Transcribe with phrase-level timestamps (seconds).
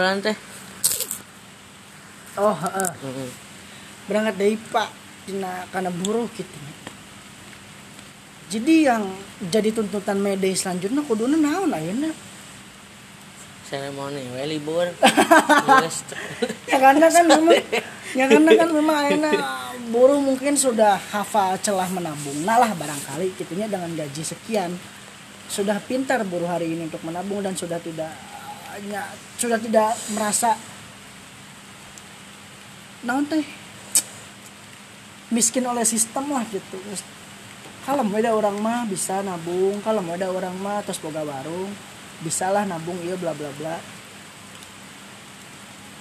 [0.00, 0.32] Bulan teh.
[2.40, 2.56] oh.
[2.56, 2.90] Heeh.
[4.08, 4.88] berangkat dari pak
[5.28, 6.56] dina karena buruh gitu
[8.48, 9.12] jadi yang
[9.52, 12.08] jadi tuntutan mede selanjutnya kuduna naon ayeuna
[13.68, 14.88] Seremoni we libur.
[16.72, 17.60] Ya karena kan memang
[18.16, 19.30] ya karena kan memang ayeuna
[19.92, 24.80] buruh mungkin sudah hafal celah menabung nah lah barangkali gitunya dengan gaji sekian
[25.52, 28.39] sudah pintar buruh hari ini untuk menabung dan sudah tidak
[28.86, 29.02] ya,
[29.40, 30.54] sudah tidak merasa
[33.02, 33.42] naon teh
[35.32, 36.76] miskin oleh sistem lah gitu
[37.88, 41.72] kalau mau ada orang mah bisa nabung kalau mau ada orang mah terus boga warung
[42.20, 43.80] bisalah nabung iya bla bla bla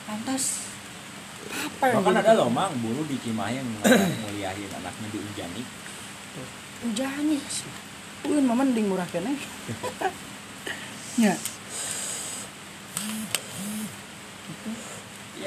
[0.09, 0.69] pantas
[1.49, 3.67] apa yang Bahkan ada loh mang buruh di Cimahi yang
[4.27, 5.63] muliahin anaknya di Unjani.
[6.91, 7.71] Ujani sih.
[8.27, 9.33] Uin mah mending murah kene.
[11.23, 11.33] ya,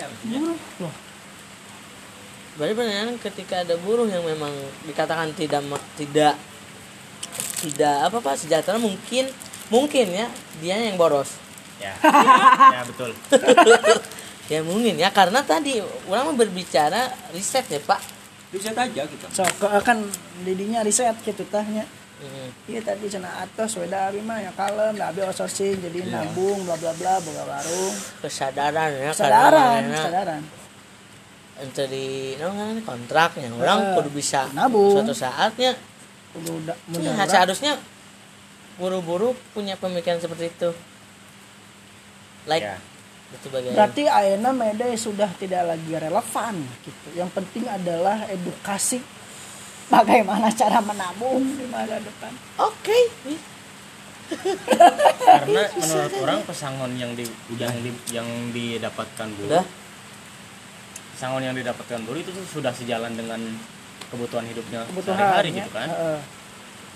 [0.07, 0.39] Maksudnya.
[0.39, 0.95] buruh loh.
[2.53, 4.53] Berarti benar ketika ada buruh yang memang
[4.85, 5.65] dikatakan tidak
[5.97, 6.35] tidak
[7.63, 9.31] tidak apa pak sejahtera mungkin
[9.69, 10.27] mungkin ya
[10.59, 11.39] dia yang boros
[11.81, 11.99] Ya.
[12.75, 13.11] ya betul.
[14.47, 17.99] ya mungkin ya karena tadi orang berbicara riset ya pak
[18.53, 19.27] Riset aja kita.
[19.33, 20.05] So, ke- kan
[20.45, 21.89] didinya riset gitu tahnya.
[22.23, 22.49] Hmm.
[22.65, 26.23] Iya tadi cenah atos weda abi mah ya kalem, da abi outsourcing jadi Iya.
[26.23, 27.95] nabung bla bla bla boga warung.
[28.21, 30.43] kesadaran ya Kesadaran, kesadaran.
[31.59, 32.07] untuk di
[32.39, 34.95] no, kan, kontraknya orang Eh, kudu bisa nabung.
[34.95, 35.75] suatu saatnya
[36.33, 37.75] udah ya, mudah seharusnya
[38.75, 40.71] buru-buru punya pemikiran seperti itu
[42.45, 42.79] like Ya.
[43.33, 47.09] itu bagian Berarti ayeuna mede sudah tidak lagi relevan gitu.
[47.15, 49.03] Yang penting adalah edukasi
[49.93, 52.33] bagaimana cara menabung di masa depan.
[52.57, 52.99] oke
[55.29, 57.29] karena menurut orang pesangon yang di
[57.61, 59.65] yang di, yang didapatkan buruh udah
[61.13, 63.41] pesangon yang didapatkan buruh itu tuh sudah sejalan dengan
[64.09, 65.57] kebutuhan hidupnya Kebutuhan sehari-hari ya.
[65.61, 66.19] gitu kan Heeh.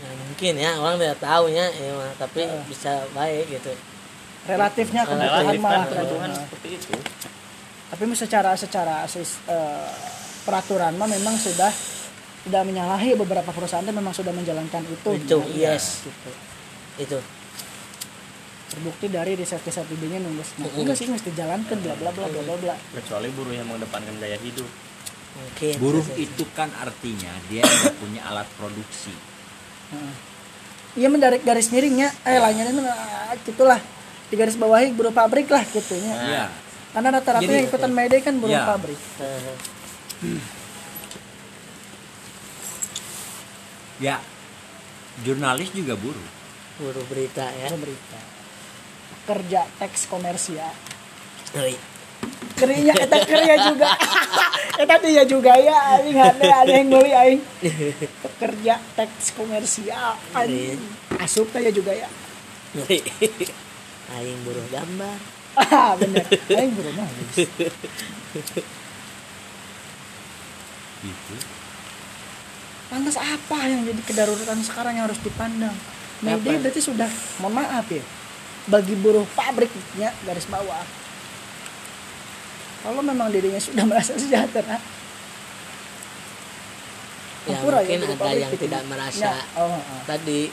[0.01, 2.63] ya, mungkin ya orang tidak tahu ya, ya mah, tapi Eh.
[2.69, 3.73] bisa baik gitu
[4.49, 6.45] relatifnya kebutuhan relatif malah kan kebutuhan Heeh.
[6.49, 6.93] seperti itu
[7.87, 9.89] tapi secara secara eh,
[10.43, 11.71] peraturan mah memang sudah
[12.47, 15.11] tidak menyalahi beberapa perusahaan itu memang sudah menjalankan itu.
[15.19, 15.59] Itu gitu.
[15.59, 16.07] yes.
[16.07, 16.31] Gitu.
[17.03, 17.19] itu.
[18.67, 22.55] Terbukti dari riset-riset idenya nunggu nah, enggak sih mesti jalankan bla bla bla bla bla
[22.55, 22.75] bla.
[22.95, 24.67] Kecuali buruh yang mengedepankan gaya hidup.
[25.37, 29.13] Mungkin Buruh itu kan artinya dia tidak punya alat produksi.
[29.93, 30.15] Heeh.
[30.97, 32.09] iya mendarik garis miringnya.
[32.25, 33.81] Eh lainnya itu ah, gitulah.
[34.27, 36.45] Di garis bawahi buruh pabrik lah gitu ya Iya.
[36.91, 38.67] karena rata-rata yang ikutan Mayday kan buruh Iya.
[38.67, 38.99] pabrik.
[39.23, 40.56] Eh,
[43.99, 44.21] Ya.
[45.25, 46.29] Jurnalis juga buruh.
[46.77, 48.21] buruh berita ya buruh berita
[49.25, 50.77] kerja teks komersial
[51.57, 51.73] Ngeri.
[52.53, 53.97] kerinya eta kerja juga
[54.85, 57.41] eta dia juga ya aing ada ada yang beli aing
[58.29, 60.77] pekerja teks komersial aing
[61.17, 62.13] asup teh ya juga ya
[62.77, 63.01] Ngeri.
[64.21, 65.17] aing buruh gambar
[65.57, 67.49] ah bener aing buru nulis
[71.01, 71.35] Gitu.
[72.87, 75.75] Lantas apa yang jadi kedaruratan sekarang yang harus dipandang?
[76.25, 76.63] Mayday Apa?
[76.69, 77.11] berarti sudah
[77.43, 78.01] mohon maaf ya.
[78.67, 80.87] Bagi buruh pabriknya garis bawah.
[82.87, 84.79] Kalau memang dirinya sudah merasa sejahtera
[87.47, 90.03] ya Ampura mungkin buruh ada yang tidak merasa Ya, oh, oh.
[90.05, 90.51] tadi.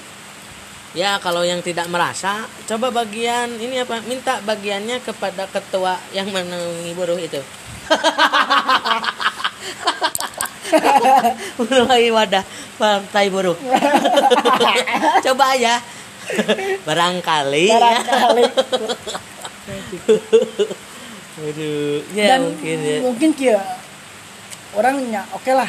[0.94, 3.98] Ya kalau yang tidak merasa coba bagian ini apa?
[4.06, 7.42] Minta bagiannya kepada ketua yang menaungi buruh itu
[11.60, 12.44] mulai wadah
[12.78, 13.58] partai buruh
[15.26, 15.78] coba ya.
[16.88, 17.68] Barangkali.
[17.68, 17.78] Ya.
[17.80, 18.44] barangkali.
[21.44, 22.98] Aduh, ya dan mungkin ya.
[23.04, 23.60] mungkin kia
[24.78, 25.68] orangnya oke lah.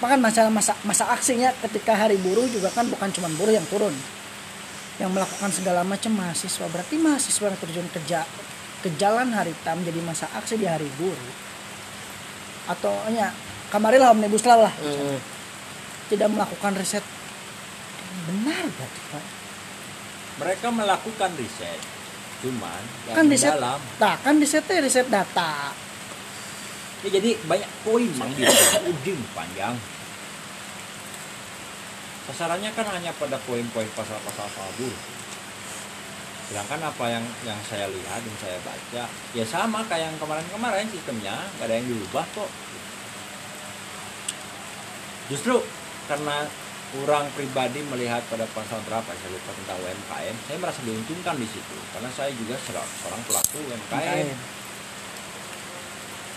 [0.00, 3.92] Bahkan masalah masa masa aksinya ketika hari buruh juga kan bukan cuma buruh yang turun.
[5.00, 6.66] Yang melakukan segala macam mahasiswa.
[6.68, 8.28] Berarti mahasiswa yang terjun ke ja-
[8.80, 11.32] ke jalan hari tam jadi masa aksi di hari buruh.
[12.70, 13.34] Atau ya
[13.70, 15.18] kemarin lah omnibus law lah Hmm,
[16.10, 17.04] tidak melakukan riset
[18.26, 19.24] benar berarti Pak?
[20.40, 21.80] Mereka melakukan riset.
[22.40, 25.70] Cuman yang kan di riset dalam nah kan risetnya riset data
[27.00, 28.44] ya jadi banyak poin mang di
[28.92, 29.76] ujung panjang.
[32.28, 34.46] Sasarannya kan hanya pada poin-poin pasal-pasal
[34.76, 35.00] buruh.
[36.50, 39.02] Sedangkan apa yang yang saya lihat dan saya baca
[39.32, 42.50] ya sama kayak yang kemarin-kemarin sistemnya nggak ada yang diubah kok.
[45.30, 45.62] Justru
[46.10, 46.42] karena
[46.90, 51.76] kurang pribadi melihat pada pasal berapa saya lupa tentang UMKM, saya merasa diuntungkan di situ.
[51.94, 54.26] Karena saya juga seorang pelaku UMKM.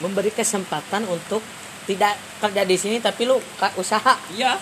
[0.05, 1.41] Memberi kesempatan untuk
[1.89, 3.41] tidak kerja di sini tapi lu
[3.81, 4.13] usaha.
[4.29, 4.61] Iya.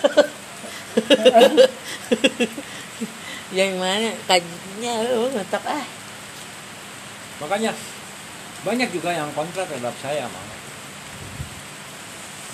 [3.58, 5.84] Yang mana kajinya lu ngetok ah.
[7.44, 7.76] Makanya
[8.62, 10.48] banyak juga yang kontra terhadap saya mang.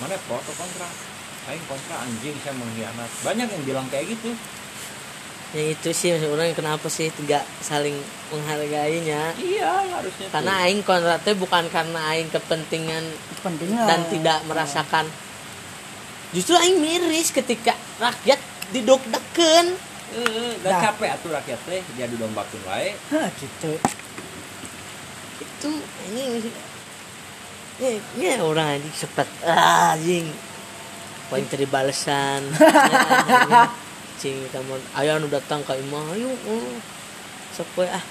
[0.03, 0.53] Mana pro atau
[1.49, 3.09] Aing kontra anjing saya mengkhianat.
[3.25, 4.37] Banyak yang bilang kayak gitu.
[5.57, 7.97] Yang itu sih maksud orang kenapa sih tidak saling
[8.29, 9.33] menghargainya?
[9.33, 13.01] Iya harusnya karena aing kontraknya bukan karena aing kepentingan
[13.41, 13.85] kepentingan.
[13.89, 15.09] dan tidak merasakan.
[16.37, 18.37] Justru aing miris ketika rakyat
[18.69, 20.81] didok-deken Eh, dan Dah.
[20.89, 22.97] capek atuh rakyat teh jadi dombakeun wae.
[23.13, 23.77] Hah, gitu.
[25.37, 25.69] Itu
[26.09, 26.49] ini
[27.77, 30.33] ya, ya orang anjing sepet ah, anjing
[31.29, 32.41] paling tadi balesan.
[34.19, 34.75] Ya, anjing kamu.
[34.99, 36.27] Ayah nu datang ke imah ayo
[37.55, 38.03] sok we, ah.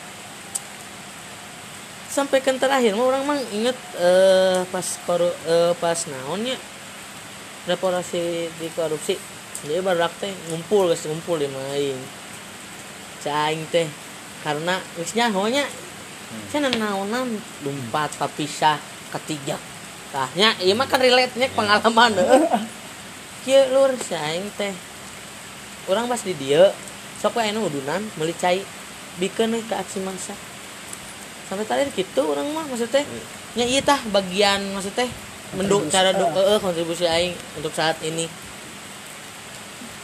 [2.08, 6.56] Sampai kan terakhir mah orang mang inget eh, pas koru, eh, pas naonnya
[7.68, 9.20] reparasi di korupsi.
[9.60, 12.00] Jadi baru teh ngumpul guys ngumpul di main.
[13.20, 13.84] Caing teh
[14.40, 15.68] karena wisnya hanya
[16.48, 18.80] Saya naonan lumpat papisah
[19.12, 19.60] ketiga.
[20.08, 22.16] Tahnya iya mah kan relate nya pengalaman
[23.46, 24.74] Kieu lur saing teh.
[25.88, 26.72] Orang pas di dia
[27.18, 28.62] sok we anu udunan meuli cai.
[29.18, 30.34] Bikeun ke aksi mangsa.
[31.50, 33.02] Sampai terakhir gitu orang mah maksudnya?
[33.56, 35.08] Nya iya tah bagian maksudnya?
[35.56, 36.14] Menduk Kontribusi, cara eh.
[36.14, 38.28] do eh, kontribusi aing untuk saat ini.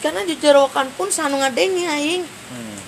[0.00, 2.24] Karena jejerokan pun sanu ngadengnya aing.
[2.24, 2.78] Hmm.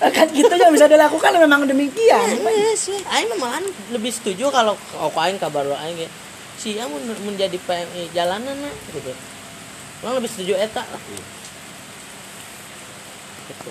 [0.16, 2.40] kan gitu yang bisa dilakukan memang demikian.
[2.40, 3.04] Yes, yes.
[3.10, 6.10] Aing mah malahan lebih setuju kalau kalau aing kabar aing ya.
[6.60, 9.16] Si mun menjadi PMI jalanan nah, gitu.
[10.04, 11.02] Orang lebih setuju eta lah.
[13.48, 13.70] Gitu.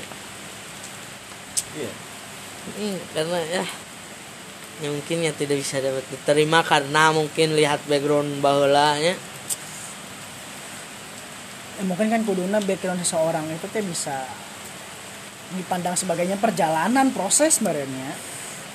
[1.80, 1.91] iya
[2.69, 3.63] Hmm, karena ya
[4.83, 9.15] ya mungkin ya tidak bisa dapat diterima karena mungkin lihat background baheula nya.
[11.80, 14.27] Ya, mungkin kan kuduna background seseorang itu teh bisa
[15.56, 18.13] dipandang sebagainya perjalanan proses sebenarnya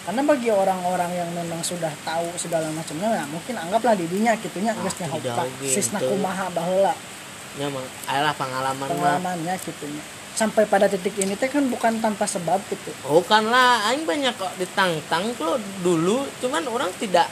[0.05, 4.95] karena bagi orang-orang yang memang sudah tahu segala macamnya nah, mungkin anggaplah didinya gitunya geus
[5.01, 6.95] Ah, tidak oge sisna kumaha baheula
[7.55, 8.91] Ya mah adalah pengalaman mah.
[8.91, 10.03] pengalamannya gitunya
[10.35, 12.91] sampai pada titik ini teh kan bukan tanpa sebab gitu.
[13.06, 17.31] Bukan lah, aing banyak kok ditantang tuh dulu, cuman orang tidak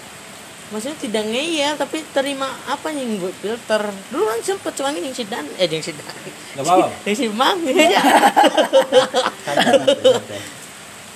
[0.71, 3.83] maksudnya tidak ngeyel tapi terima apa yang gue filter.
[4.09, 6.15] Dulu kan sempet cuman yang si dan eh yang si dan.
[6.57, 6.89] Gak apa-apa.
[7.11, 8.03] yang si mang ya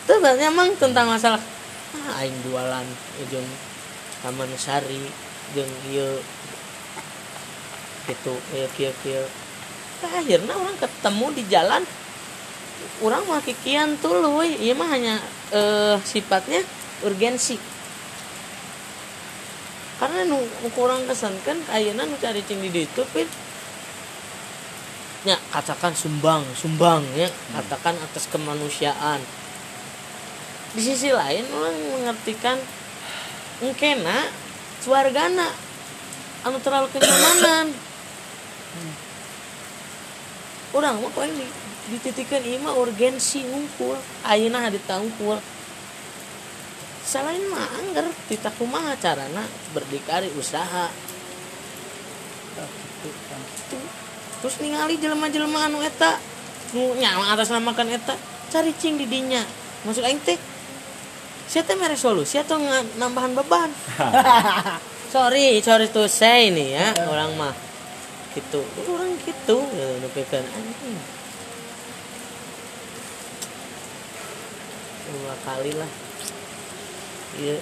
[0.07, 0.15] Santai, santai, santai.
[0.15, 1.43] itu banyak mang tentang masalah
[1.99, 2.87] ah, aing jualan
[3.27, 3.49] ujung
[4.23, 5.03] taman sari
[5.51, 6.23] jeung ieu
[8.07, 9.27] gitu ieu kieu kieu
[9.97, 11.83] Nah, akhirnya orang ketemu di jalan
[13.01, 15.17] orang mah kikian tuh loh iya mah hanya
[15.49, 16.61] eh, sifatnya
[17.01, 17.57] urgensi.
[19.97, 23.25] Karena nu nu kurang kesan kan ayeuna nu cari cing di ditu pin
[25.25, 27.33] ya katakan sumbang sumbang ya.
[27.57, 29.25] Katakan atas kemanusiaan
[30.77, 32.61] di sisi lain orang mengartikan
[33.65, 34.29] engkena
[34.85, 35.49] suargana
[36.45, 37.73] anu terlalu kenyamanan.
[40.77, 41.49] Orang mah paling di,
[41.97, 43.97] dititikan ima urgensi ngumpul.
[44.29, 45.41] Ayeuna hadi tangkul
[47.07, 49.49] selain mah angger tita kumaha carana?
[49.73, 50.93] Berdikari usaha.
[54.45, 56.21] Terus ningali jelema-jelema anu eta
[56.77, 58.13] nu nyawa atas namakan eta
[58.53, 59.41] cari cing di dinya
[59.87, 60.37] masuk aing teh
[61.47, 62.59] saya teh mere solusi atau
[62.99, 63.71] nambahan beban?
[65.17, 67.55] Sorry sorry to say nih ya orang mah
[68.37, 68.61] gitu.
[68.91, 70.99] Orang gitu ya nepikeun anjing.
[75.09, 75.91] Dua kali lah.
[77.39, 77.59] Iya.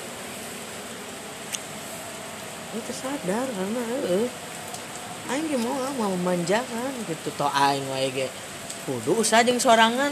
[2.75, 4.29] Itu sadar karena eh
[5.31, 7.29] aing mau mau memanjakan gitu.
[7.39, 8.27] Toh aing wae ge
[8.89, 10.11] kudu usaha jeung sorangan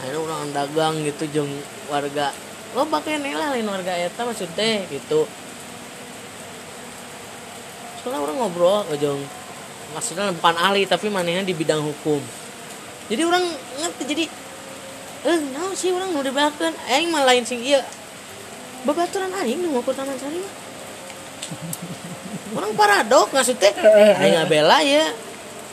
[0.00, 1.52] akhirnya orang dagang gitu jeung
[1.92, 2.32] warga
[2.72, 5.26] lo pakai lah lain warga eta maksud teh gitu.
[8.00, 9.20] Soalnya orang ngobrol ujung
[9.92, 12.22] maksudnya bukan ahli tapi manehnya di bidang hukum.
[13.10, 13.44] Jadi orang
[13.82, 14.24] ngerti jadi
[15.20, 17.84] eh naon sih orang mau dibahakan aing mah lain sing iya
[18.88, 20.40] babaturan aing nu ngukur taman sari
[22.56, 23.74] orang paradok maksudnya
[24.22, 25.10] aing ngabela ya.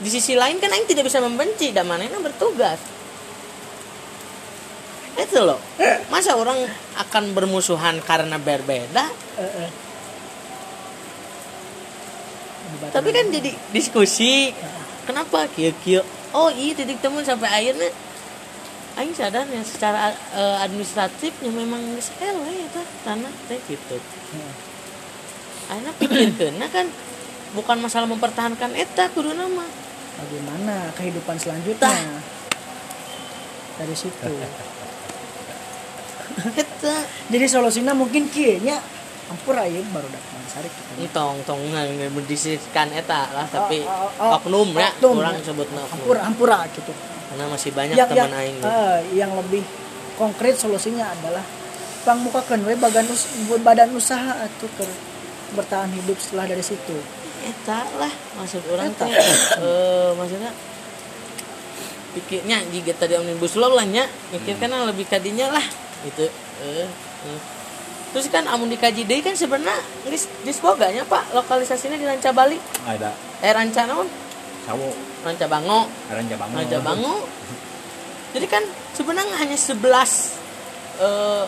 [0.02, 2.97] Di sisi lain kan aing tidak bisa membenci dan manehna bertugas
[5.18, 5.58] itu loh.
[6.14, 6.62] Masa orang
[6.98, 9.06] akan bermusuhan karena berbeda?
[12.94, 14.54] Tapi kan jadi diskusi.
[15.08, 15.48] Kenapa?
[15.52, 16.02] Kia kia
[16.36, 17.90] oh iya titik temu sampai akhirnya.
[18.98, 23.98] Aing sadar ya secara eh, administratifnya memang geus eleh eta tanah teh gitu.
[25.70, 26.90] Akhirnya pikirkeun kan
[27.54, 29.66] bukan masalah mempertahankan eta kudu nama.
[30.18, 31.94] Bagaimana kehidupan selanjutnya?
[33.78, 34.18] Dari situ
[37.34, 38.78] jadi solusinya mungkin kieu nya
[39.28, 41.60] ampur ayeuna baru datang sarik kita ini tong tong
[42.16, 45.44] mendisisikan eta lah tapi Oh, oh, oh, oknum ya kurang ya.
[45.52, 46.94] sebutna ampur ampura gitu.
[47.28, 48.56] Karena masih banyak yang, teman aing.
[48.64, 49.60] eh, yang lebih
[50.16, 51.44] konkret solusinya adalah
[52.08, 53.28] pangmukakeun we bagan us,
[53.60, 54.88] badan usaha atau ke
[55.60, 56.96] bertahan hidup setelah dari situ.
[57.44, 58.14] Eta lah.
[58.40, 60.56] Maksud orang teh eh maksudnya
[62.16, 64.08] pikirnya jika tadi omnibus law lah nya.
[64.32, 65.66] Mikirkan yang lebih kadinya lah
[66.06, 66.26] gitu
[66.62, 66.86] eh,
[67.26, 67.40] eh.
[68.14, 69.78] terus kan amun dikaji deui kan sebenarnya
[70.08, 71.36] geus geus boga nya Pak?
[71.36, 72.58] Lokalisasinya di Ranca Bali?
[72.88, 73.12] Ada.
[73.44, 74.08] Eh Ranca naon
[74.68, 74.92] sawo
[75.24, 75.88] Ranca Bango.
[76.12, 76.56] Ranca Bango.
[76.56, 77.16] Ranca Bango.
[78.34, 78.64] Jadi kan
[78.96, 79.82] sebenarnya hanya 11
[81.04, 81.46] eh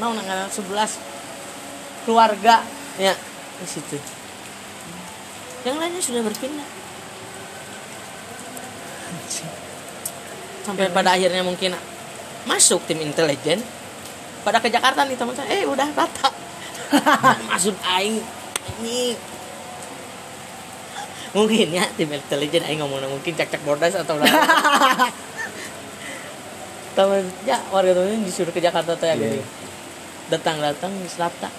[0.00, 2.62] naon ngaran 11 keluarga
[3.00, 3.14] ya
[3.60, 3.98] di situ.
[5.66, 6.68] Yang lainnya sudah berpindah.
[10.62, 11.74] Sampai pada akhirnya mungkin
[12.46, 13.58] masuk tim intelijen
[14.46, 15.50] pada ke Jakarta nih teman saya.
[15.50, 16.30] Eh udah rata.
[17.50, 18.22] Maksud aing
[18.78, 19.18] ini.
[21.34, 24.30] Mungkin ya tim intelijen aing ngomong mungkin cek cek bordas atau udah
[26.96, 29.44] teman ya warga temen disuruh ke Jakarta tuh ya gini
[30.32, 31.52] datang datang di Selata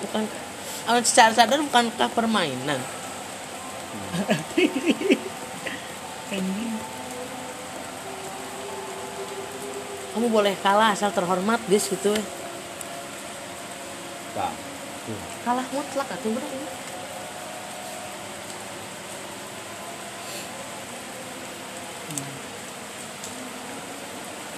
[0.00, 0.24] bukan
[0.88, 2.80] kalau secara sadar bukankah permainan
[10.16, 12.16] kamu boleh kalah asal terhormat guys gitu
[14.32, 14.48] Pak.
[15.44, 16.72] kalah mutlak atau berapa ya?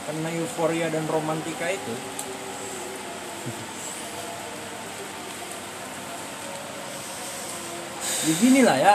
[0.06, 1.90] karena euforia dan romantika itu
[8.30, 8.94] beginilah ya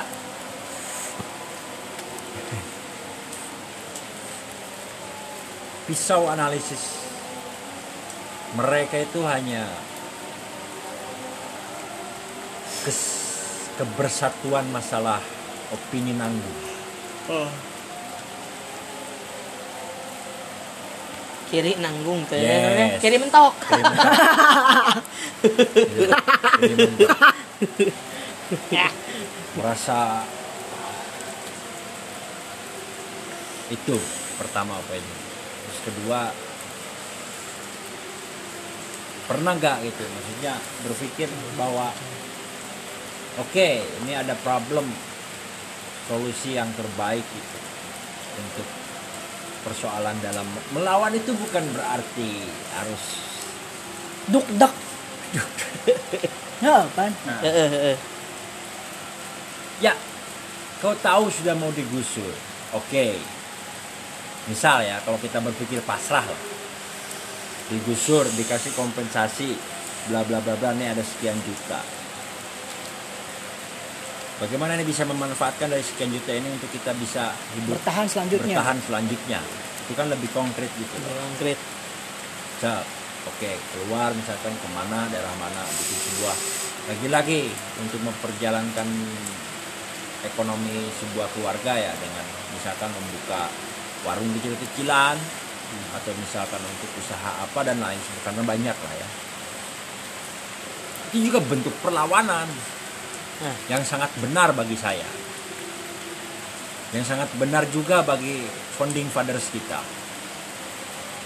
[5.83, 7.03] pisau analisis
[8.53, 9.65] mereka itu hanya
[12.83, 15.19] kes- kebersatuan masalah
[15.69, 16.57] opini nanggung
[21.49, 22.97] kiri nanggung teh Yes.
[22.97, 24.09] kiri mentok Kiri mentok.
[26.57, 27.09] Kiri mentok.
[29.53, 30.25] merasa
[33.69, 33.97] itu
[34.35, 35.13] pertama apa ini
[35.83, 36.31] kedua
[39.23, 41.91] pernah nggak gitu maksudnya berpikir bahwa
[43.39, 43.69] oke
[44.03, 44.87] ini ada problem
[46.11, 47.57] solusi yang terbaik gitu
[48.43, 48.67] untuk
[49.63, 50.43] persoalan dalam
[50.75, 52.43] melawan itu bukan berarti
[52.75, 53.03] harus
[54.27, 54.75] duk dak
[56.63, 57.11] ya kan
[57.43, 57.97] Eh, eh, eh.
[59.81, 59.97] Ya,
[60.79, 62.31] kau tahu sudah mau digusur.
[62.71, 63.17] Oke.
[64.51, 66.41] Misal ya, kalau kita berpikir pasrah lah.
[67.71, 69.55] Digusur, dikasih kompensasi,
[70.11, 71.79] bla bla bla bla, ini ada sekian juta.
[74.43, 78.79] Bagaimana ini bisa memanfaatkan dari sekian juta ini untuk kita bisa hidup bertahan selanjutnya bertahan
[78.83, 79.39] selanjutnya?
[79.87, 80.95] Itu kan lebih konkret gitu.
[80.99, 81.59] konkret
[82.59, 82.85] Siap.
[83.23, 86.35] Oke, keluar misalkan ke mana, daerah mana, bikin sebuah
[86.91, 87.47] lagi-lagi
[87.79, 88.87] untuk memperjalankan
[90.27, 93.47] ekonomi sebuah keluarga ya dengan misalkan membuka
[94.03, 95.17] warung kecil-kecilan
[95.97, 99.07] atau misalkan untuk usaha apa dan lain sebagainya karena banyak lah ya.
[101.09, 102.47] Itu juga bentuk perlawanan
[103.43, 103.55] Nah.
[103.67, 105.07] yang sangat benar bagi saya.
[106.93, 108.45] Yang sangat benar juga bagi
[108.77, 109.81] founding fathers kita.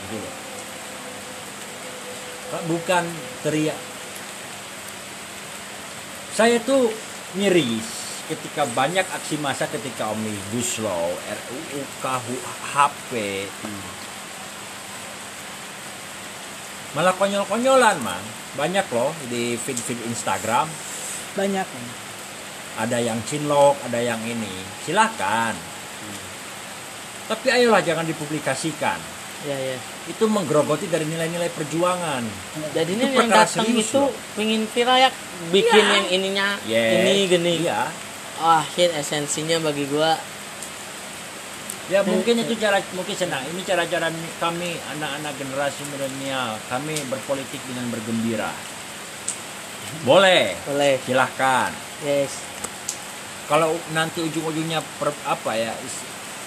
[0.07, 0.35] Gitu loh.
[2.71, 3.03] Bukan
[3.43, 3.75] teriak.
[6.31, 6.87] Saya tuh
[7.35, 13.11] miris ketika banyak aksi massa ketika Omnibus Law, RUU, KUHP.
[16.93, 18.23] Malah konyol-konyolan, man.
[18.55, 20.65] Banyak loh di feed-feed Instagram.
[21.37, 21.67] banyak
[22.77, 24.49] Ada yang cinlok, ada yang ini.
[24.81, 25.53] Silakan.
[27.27, 28.97] Tapi ayolah jangan dipublikasikan.
[29.45, 29.77] ya ya
[30.09, 32.25] Itu menggerogoti dari nilai-nilai perjuangan.
[32.73, 34.09] jadi Itu ini yang datang itu loh.
[34.33, 35.09] pengen viral ya
[35.53, 35.93] bikin Iya.
[35.93, 36.93] yang ininya Yes.
[36.97, 37.81] ini gini Iya.
[38.41, 40.17] Ah shit esensinya bagi gua
[41.87, 43.47] Ya mungkin itu cara mungkin senang.
[43.47, 44.11] Ini cara-cara
[44.43, 48.51] kami anak-anak generasi milenial kami berpolitik dengan bergembira.
[50.03, 51.71] Boleh, boleh silahkan.
[52.03, 52.43] yes
[53.47, 55.71] Kalau nanti ujung-ujungnya per- apa ya?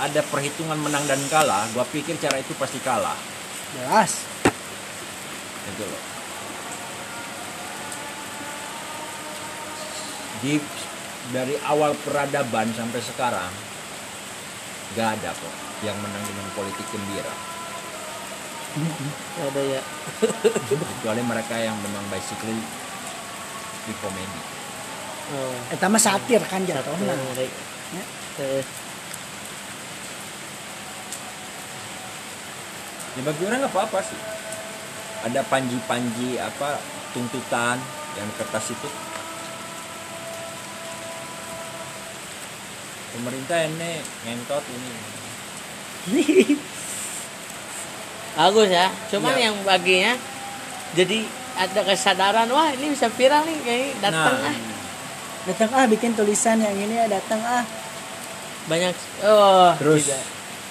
[0.00, 3.16] ada perhitungan menang dan kalah gua pikir cara itu pasti kalah
[3.76, 4.24] jelas
[5.68, 6.02] gitu loh
[10.40, 10.56] di
[11.28, 13.52] dari awal peradaban sampai sekarang
[14.96, 17.34] gak ada kok yang menang dengan politik gembira.
[18.70, 19.82] Nggak ada ya.
[20.94, 22.58] Kecuali mereka yang memang basically
[23.88, 24.42] di komedi.
[25.30, 25.54] Oh.
[25.74, 27.48] Eta mah satir kan hari
[27.90, 28.04] Ya.
[28.40, 28.62] Eh,
[33.18, 34.20] ya bagi orang nggak apa-apa sih.
[35.26, 36.78] Ada panji-panji apa
[37.10, 37.76] tuntutan
[38.14, 38.88] yang kertas itu
[43.12, 43.92] pemerintah ini
[44.24, 44.90] ngentot ini
[48.32, 49.42] bagus ya cuman Iya.
[49.44, 50.12] yang baginya
[50.92, 51.18] jadi
[51.52, 54.56] ada kesadaran wah ini bisa viral nih kayak datang nah ah
[55.42, 57.64] datang ah bikin tulisan yang ini ya datang ah
[58.62, 60.22] banyak oh terus tidak.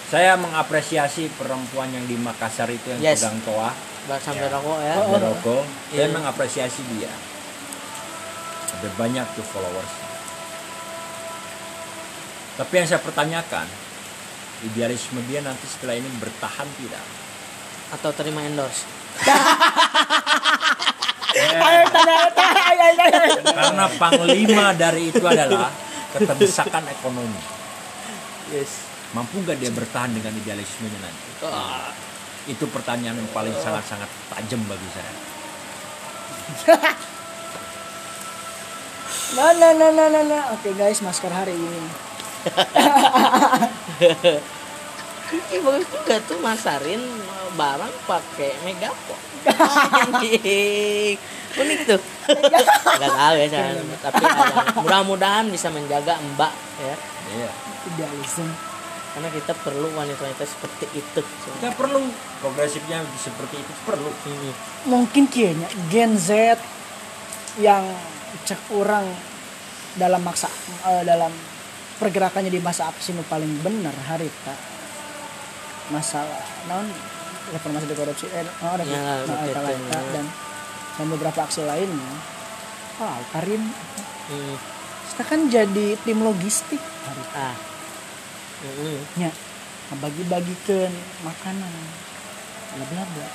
[0.10, 3.22] saya mengapresiasi perempuan yang di Makassar itu yang Yes.
[3.22, 3.70] pegang toa
[4.08, 4.50] Ba- sampai Ya.
[4.50, 5.10] rokok ya Oh, oh.
[5.12, 6.14] merokok saya Iya.
[6.16, 7.12] mengapresiasi dia
[8.72, 9.94] ada banyak tuh followers
[12.60, 13.64] tapi yang saya pertanyakan
[14.68, 17.00] idealisme dia nanti setelah ini bertahan tidak?
[17.96, 18.84] Atau terima endorse?
[21.40, 21.88] Ayo
[23.48, 25.72] karena panglima dari itu adalah
[26.12, 27.40] keterdesakan ekonomi.
[28.52, 28.92] Yes.
[29.16, 31.28] Mampu nggak dia bertahan dengan idealismenya nanti?
[31.48, 31.96] Oh,
[32.52, 35.14] itu pertanyaan yang paling sangat-sangat tajam bagi saya.
[39.30, 40.44] Nah nah nah nah nah, nah.
[40.58, 42.09] oke guys masker hari ini
[45.30, 47.02] Ih, bagus juga tuh masarin
[47.54, 49.20] barang pakai megapon.
[51.60, 52.02] Unik tuh.
[53.00, 53.72] Nggak tahu ya saya
[54.06, 54.24] tapi
[54.82, 56.96] mudah-mudahan bisa menjaga mbak ya.
[57.34, 57.50] Iya.
[57.94, 58.50] Idealisme.
[59.10, 61.22] Karena kita perlu wanita-wanita seperti itu.
[61.26, 62.06] Kita perlu.
[62.42, 64.10] Progresifnya seperti itu perlu.
[64.26, 64.54] Hmm.
[64.88, 66.56] mungkin kayaknya Gen Z
[67.60, 67.84] yang
[68.46, 69.04] cek orang
[69.98, 70.48] dalam maksa
[70.86, 71.34] eh, dalam
[72.00, 74.56] pergerakannya di masa aksi nu paling bener harita
[75.90, 76.88] masalah non
[77.50, 79.60] reformasi di korupsi eh oh, ada Ya, nah, lah, eta.
[79.60, 80.14] betul.
[80.14, 80.26] dan
[80.96, 82.14] dan beberapa aksi lainnya
[82.98, 83.64] wow Karin
[84.30, 84.56] Hmm.
[85.10, 87.56] kita kan jadi tim logistik harita ah
[88.62, 89.00] Hmm.
[89.16, 89.32] nya
[89.92, 91.74] bagi-bagikan makanan
[92.70, 93.30] bla bla bla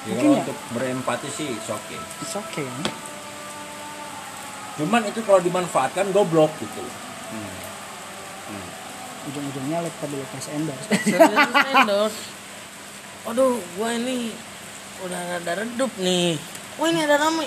[0.00, 0.40] Ya, Mungkin ya.
[0.40, 2.00] untuk berempati sih it's okay.
[2.24, 2.76] okay ya.
[4.78, 6.84] Cuman itu kalau dimanfaatkan goblok gitu.
[9.20, 10.88] ujung-ujungnya lihat tadi lepas endorse.
[11.76, 12.20] Endorse.
[13.28, 14.32] Aduh gua ini
[15.04, 16.40] udah rada redup nih.
[16.80, 17.44] Wah ini ada rame.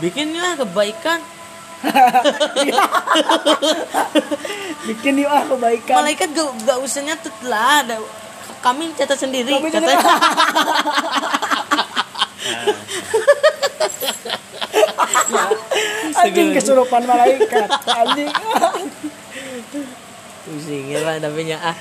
[0.00, 1.20] Bikin lah kebaikan.
[4.88, 6.00] Bikin yuk ah kebaikan.
[6.00, 7.84] Malaikat gak, gak usah nyatet lah.
[7.84, 8.00] Ada
[8.60, 10.00] kami catat sendiri Kami catat.
[16.16, 18.30] anjing kesurupan malaikat anjing.
[20.44, 21.76] Pusing ya pak tapi ya ah.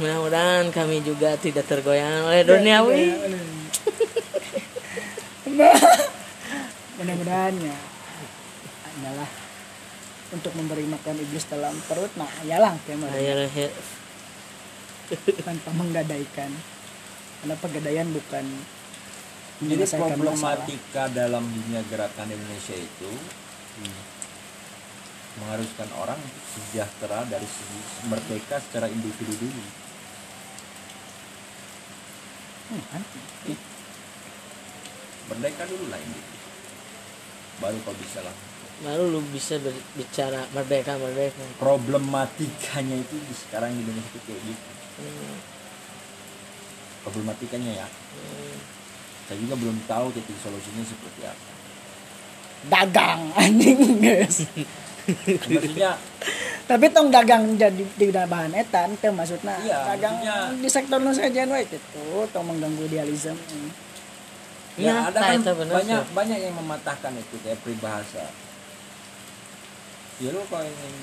[0.00, 3.04] Mudah-mudahan kami juga tidak tergoyang oleh duniawi
[6.96, 7.76] mudah-mudahan ya
[8.86, 9.28] adalah
[10.30, 13.76] untuk memberi makan iblis dalam perut nah yalah kayak Ayo, he-
[15.42, 16.48] tanpa menggadaikan.
[17.40, 18.44] Karena pegadaian bukan
[19.60, 23.12] Jadi menyelesaikan masalah problematika dalam dunia gerakan Indonesia itu
[25.36, 26.16] mengharuskan orang
[26.48, 29.64] sejahtera dari segi merdeka secara individu dulu.
[32.72, 33.04] Hmm?
[35.28, 36.36] Merdeka dulu lah individu.
[37.60, 38.32] Baru kau bisa lah.
[38.80, 44.70] baru lu bisa berbicara merdeka merdeka Problematikanya itu di sekarang di Indonesia itu kayak gitu.
[45.04, 45.36] Hmm,
[47.04, 47.86] Problematikanya ya.
[47.92, 48.80] hmm.
[49.30, 51.44] Saya juga belum tahu titik solusinya seperti apa.
[52.66, 54.42] dagang anjing guys
[55.46, 55.96] Maksudnya
[56.66, 61.10] tapi tong dagang jadi di bahan etan itu maksudnya Iya, dagang maksudnya- di sektor nu
[61.10, 61.78] saja we itu
[62.28, 63.38] tong mengganggu idealisme
[64.74, 66.14] Ya, ya, ada kan itu benar, banyak sih.
[66.14, 68.22] banyak yang mematahkan itu kayak peribahasa.
[70.18, 70.94] Ya lu kalau ingin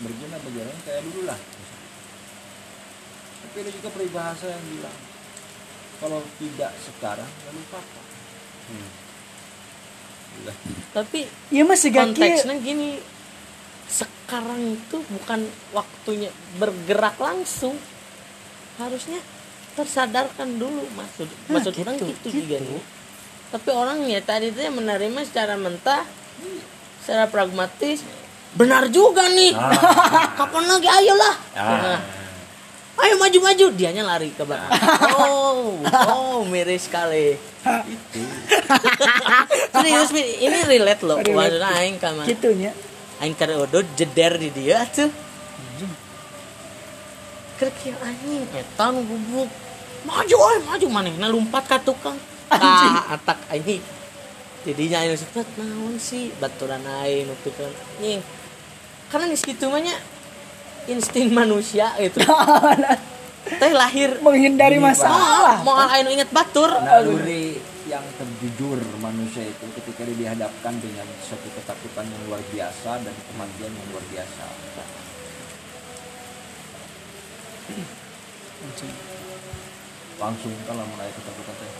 [0.00, 1.38] berguna berjalan kayak dulu lah.
[3.38, 4.98] Tapi ada juga peribahasa yang bilang
[5.98, 8.04] kalau tidak sekarang lalu kapan?
[10.38, 10.56] Udah.
[10.94, 13.02] tapi ya masih konteksnya gini.
[13.88, 16.30] Sekarang itu bukan waktunya
[16.60, 17.74] bergerak langsung.
[18.76, 19.18] Harusnya
[19.74, 22.28] tersadarkan dulu maksud Nah, maksud gitu, orang gitu, gitu.
[22.44, 22.82] juga nih.
[23.48, 26.04] Tapi orangnya tadi itu yang menerima secara mentah
[27.02, 28.04] secara pragmatis
[28.54, 29.56] benar juga nih.
[30.38, 30.88] Kapan lagi?
[30.92, 31.34] Ayolah.
[31.56, 31.66] Ah.
[31.80, 31.98] Nah,
[32.98, 34.74] ayo maju maju dianya lari ke belakang
[35.18, 37.34] oh oh miris sekali.
[37.86, 38.20] Itu.
[39.74, 41.18] Serius ini relate loh.
[41.20, 42.72] Maksudnya aing kama gitunya.
[43.18, 45.10] Aing kareodo jeder di dia tuh.
[47.58, 49.50] Kerkir anjing etan gubuk.
[50.06, 50.86] Maju oi maju.
[50.86, 52.16] Manehna lompat ka tukang?
[52.48, 53.82] Ah atak aing
[54.62, 56.30] jadinya aing sempet naon sih?
[56.38, 58.22] Baturan aing nutukeun anjing
[59.08, 59.96] karena geus kitu mah nya
[60.88, 62.24] insting manusia gitu.
[63.60, 64.20] Teh lahir.
[64.20, 65.64] Menghindari masalah.
[65.64, 66.68] Mau aing nu inget batur.
[66.68, 67.56] Naluri
[67.88, 73.72] yang terjujur manusia itu ketika dia dihadapkan dengan suatu ketakutan yang luar biasa dan kematian
[73.72, 74.44] yang luar biasa.
[80.20, 81.72] Langsung kalau mulai ketakutan teh.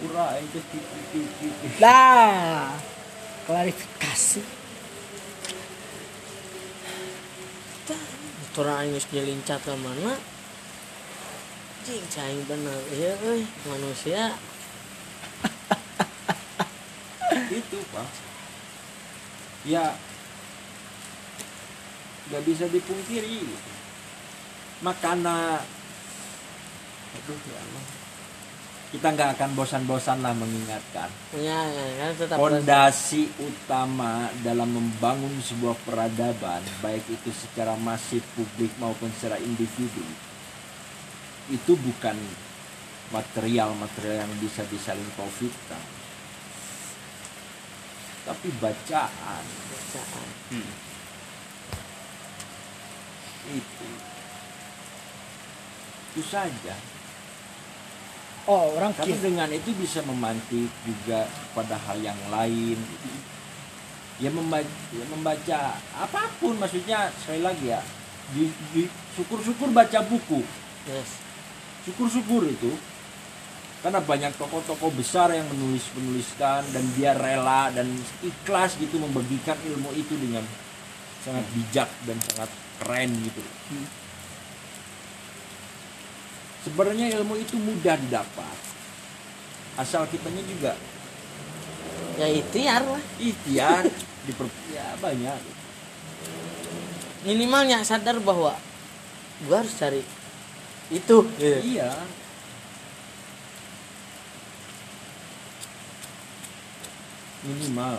[0.00, 0.36] Pura
[1.80, 2.76] Nah,
[3.48, 4.59] klarifikasi.
[8.50, 10.18] Turun aing geus nyelincat ke mana?
[11.86, 14.34] Cing cing bener ya euy manusia.
[17.62, 18.10] Itu pak.
[19.62, 19.94] Ya
[22.30, 23.46] nggak bisa dipungkiri.
[24.82, 25.62] Makanya
[27.10, 27.99] aduh ya Allah
[28.90, 31.62] kita nggak akan bosan-bosan lah mengingatkan punya
[31.94, 39.38] kan tetap Fondasi utama dalam membangun sebuah peradaban, baik itu secara masif publik maupun secara
[39.38, 40.02] individu,
[41.54, 42.18] itu bukan
[43.14, 45.82] material-material yang bisa disaling konflikkan,
[48.26, 50.26] tapi bacaan bacaan.
[53.50, 53.88] itu.
[56.10, 56.74] Itu saja.
[58.48, 62.78] Oh, orang Karena kira dengan itu bisa memantik juga pada hal yang lain.
[64.20, 65.58] Ya membaca, ya membaca
[65.96, 67.80] apa pun maksudnya sekali lagi ya.
[68.30, 70.40] Di, di- syukur-syukur baca buku.
[70.88, 71.20] Yes.
[71.84, 72.72] Syukur-syukur itu
[73.80, 77.88] karena banyak tokoh-tokoh besar yang menulis menuliskan dan dia rela dan
[78.20, 80.44] ikhlas gitu membagikan ilmu itu dengan
[81.24, 82.50] sangat bijak dan sangat
[82.80, 83.40] keren gitu.
[86.60, 88.56] Sebenarnya ilmu itu mudah didapat.
[89.80, 90.72] Asal kitanya juga
[92.20, 93.00] Ya ikhtiar lah.
[93.16, 93.88] ikhtiar
[94.28, 95.40] diper ya banyak.
[97.24, 98.56] Minimalnya sadar bahwa
[99.48, 100.04] gua harus cari
[100.92, 101.24] itu.
[101.40, 101.58] Gitu.
[101.64, 101.96] Iya.
[107.40, 107.98] Minimal.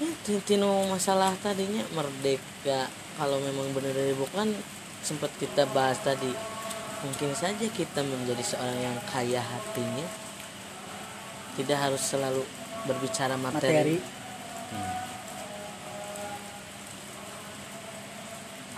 [0.00, 2.88] Ya, ti- tino masalah tadinya merdeka
[3.20, 4.56] kalau memang benar dari bukan
[5.04, 6.32] sempat kita bahas tadi
[7.02, 10.06] mungkin saja kita menjadi seorang yang kaya hatinya
[11.58, 12.42] tidak harus selalu
[12.88, 13.98] berbicara materi.
[13.98, 13.98] materi,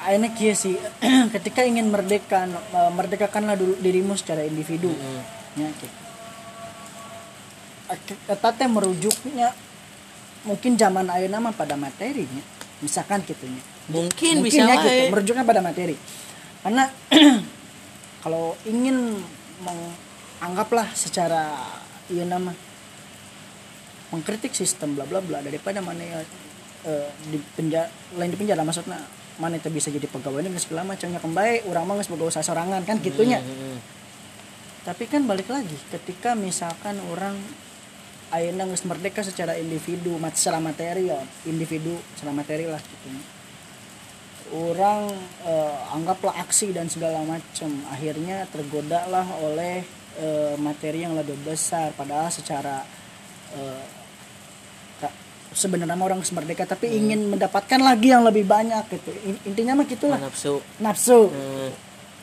[0.04, 0.76] Ah, Ini kia sih,
[1.34, 2.44] ketika ingin merdeka,
[2.92, 4.92] merdekakanlah dulu dirimu secara individu.
[4.92, 5.22] Mm.
[5.64, 5.96] Ya, gitu.
[8.28, 9.56] Eta teh merujuknya
[10.44, 12.44] mungkin zaman ayeuna mah pada materinya.
[12.84, 13.64] Misalkan gitunya.
[13.88, 15.96] mungkin, mungkin bisa ya gitu merujuknya pada materi
[16.64, 16.88] karena
[18.24, 19.20] kalau ingin
[19.60, 21.60] menganggaplah secara
[22.08, 22.56] iya nama
[24.08, 26.20] mengkritik sistem bla bla bla daripada mana ya
[26.88, 28.96] eh, di penjara lain di penjara maksudnya
[29.36, 33.02] mana itu bisa jadi pegawai ini segala macamnya kembali orang mah boga usaha sorangan kan
[33.02, 33.42] gitunya.
[33.42, 33.78] Mm, mm,
[34.86, 37.34] tapi kan balik lagi ketika misalkan orang
[38.30, 43.08] ayeuna geus merdeka secara individu secara materi ya individu secara materi lah gitu
[44.52, 45.08] orang
[45.46, 47.70] eh, anggaplah aksi dan segala macam.
[47.88, 49.80] Akhirnya tergoda lah oleh
[50.20, 51.96] eh, materi yang lebih besar.
[51.96, 52.84] Padahal secara
[53.56, 53.84] eh,
[55.00, 55.16] ka-
[55.56, 59.10] sebenarnya orang merdeka tapi ingin mendapatkan lagi yang lebih banyak gitu.
[59.24, 60.18] In- intinya mah gitulah.
[60.20, 61.70] Nafsu nafsu Mm,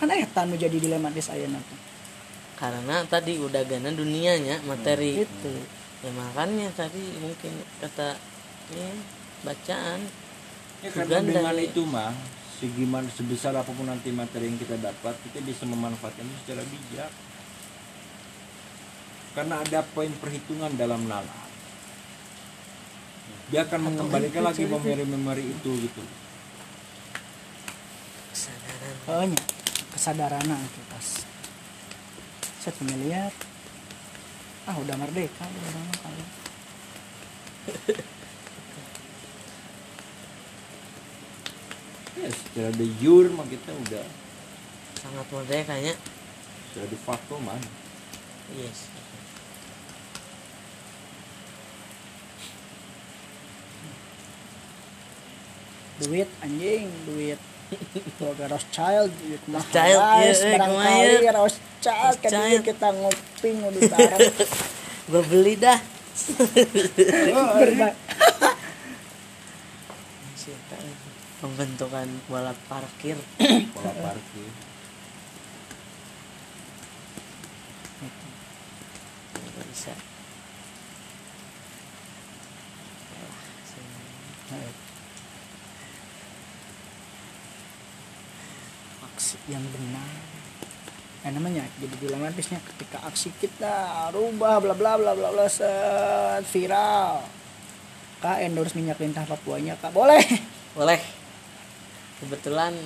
[0.01, 1.29] kan eta nu jadi dilematis
[1.61, 1.77] tuh
[2.61, 5.25] karena tadi udah gana dunianya materi.
[5.25, 5.53] Gitu.
[6.05, 8.17] Ya makanya tadi mungkin kata
[8.73, 8.89] ya
[9.41, 10.05] bacaan
[10.81, 12.09] Ya karena dengan itu mah
[12.57, 17.11] segimana sebesar apa pun nanti materi yang kita dapat kita bisa memanfaatkannya secara bijak.
[19.31, 21.49] Karena ada poin perhitungan dalam nalar.
[23.53, 25.71] Dia akan mengembalikan lagi memori-memori itu.
[25.85, 26.03] gitu.
[28.31, 29.29] kesadaran.
[29.35, 29.59] Oh
[29.91, 31.07] kesadaran itu pas
[32.63, 33.29] set familiar
[34.65, 36.25] ah udah merdeka udah lama kali
[42.19, 44.05] Ya secara de jure mah kita udah
[44.99, 45.93] sangat merdekanya
[46.69, 47.55] secara de facto mah.
[48.53, 48.91] yes.
[56.01, 57.39] Duit anjing duit.
[58.19, 64.19] Keluarga Rothschild duit mah Rothschild, iya, eh, barangkali kumaha Rothschild kan kita ngopi ngopi bareng.
[65.11, 65.79] Gue beli dah.
[67.57, 67.97] Berba-
[70.35, 70.93] Siapa ya?
[71.61, 73.13] Pembentukan balap parkir.
[73.77, 74.49] Pola parkir.
[79.37, 79.93] Nggak bisa.
[89.05, 90.17] Aksi yang benar.
[91.21, 97.21] Eh namanya jadi dilematisnya ketika aksi kita rubah bla bla bla bla bla set viral.
[98.17, 100.25] Kak endorse minyak lintah Papuanya kak boleh?
[100.73, 101.20] Boleh
[102.21, 102.77] kebetulan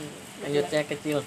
[0.44, 1.20] lanjutnya kecil.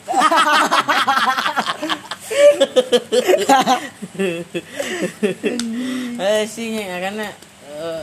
[6.19, 7.29] Eh sih ya karena
[7.69, 8.03] eh,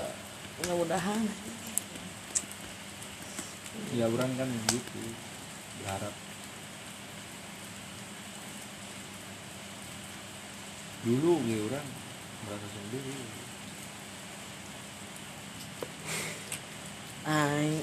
[0.62, 1.26] mudah-mudahan.
[3.96, 5.02] Ya orang kan gitu
[5.82, 6.14] berharap.
[11.06, 11.86] Dulu ya orang
[12.46, 13.18] merasa sendiri.
[17.26, 17.82] Aing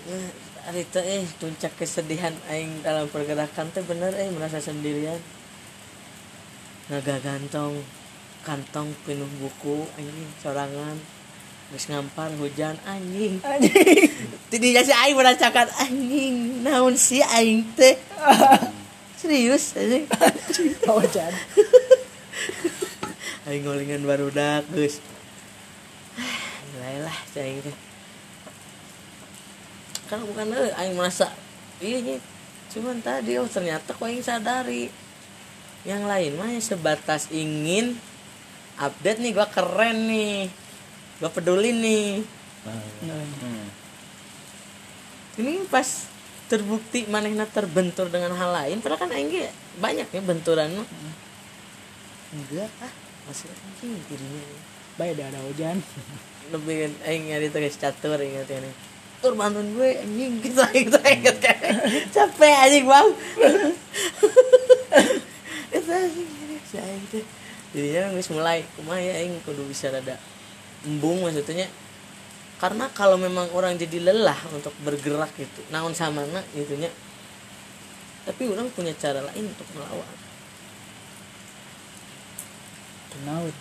[0.71, 5.19] itu eh puncak kesedihan aing dalam pergerakan teh bener eh merasa sendirian.
[6.87, 7.83] Naga gantong
[8.47, 10.95] kantong penuh buku anjing sorangan.
[11.67, 13.43] Terus ngampar hujan anjing.
[13.43, 14.07] Anjing.
[14.55, 17.99] Tidinya si aing merasakan anjing naon si aing teh?
[19.19, 20.07] Serius anjing.
[20.87, 21.35] Wajan
[23.51, 23.67] aing?
[23.67, 25.03] Ngolingan barudak geus.
[26.71, 27.92] Nilai lah si aing teh
[30.13, 31.33] karena bukan eh, aing merasa
[31.81, 32.21] iya Nyi.
[32.69, 34.93] cuman tadi oh ternyata kok aing sadari.
[35.89, 37.97] Yang lain mah ya sebatas ingin
[38.77, 40.53] update nih gua keren nih.
[41.17, 42.21] Gua peduli nih.
[42.69, 42.77] Nah,
[43.09, 43.67] hmm.
[45.41, 46.05] ini pas
[46.53, 49.33] terbukti manehna terbentur dengan hal lain padahal kan aing
[49.81, 50.89] banyak ya benturan mah.
[52.37, 52.93] Enggak ah
[53.33, 54.45] masih anjing dirinya
[55.01, 55.81] baik ada hujan.
[56.53, 58.92] Lebih kan aing nyari tugas catur ingat ya nih
[59.23, 60.43] tur bantuin gue anjing.
[60.43, 61.57] Kita kita ingat kan
[62.11, 63.09] capek anjing bang.
[65.71, 66.29] Itu anjing.
[66.73, 67.25] Aing teh
[67.77, 68.67] jadinya geus mulai.
[68.75, 70.19] Kumaha ya aing kudu bisa rada
[70.83, 71.71] embung maksudnya.
[72.59, 76.91] Karena kalau memang orang jadi lelah untuk bergerak gitu naon sama nak gitunya.
[78.27, 80.17] Tapi orang punya cara lain untuk melawan.
[83.13, 83.53] Kenaun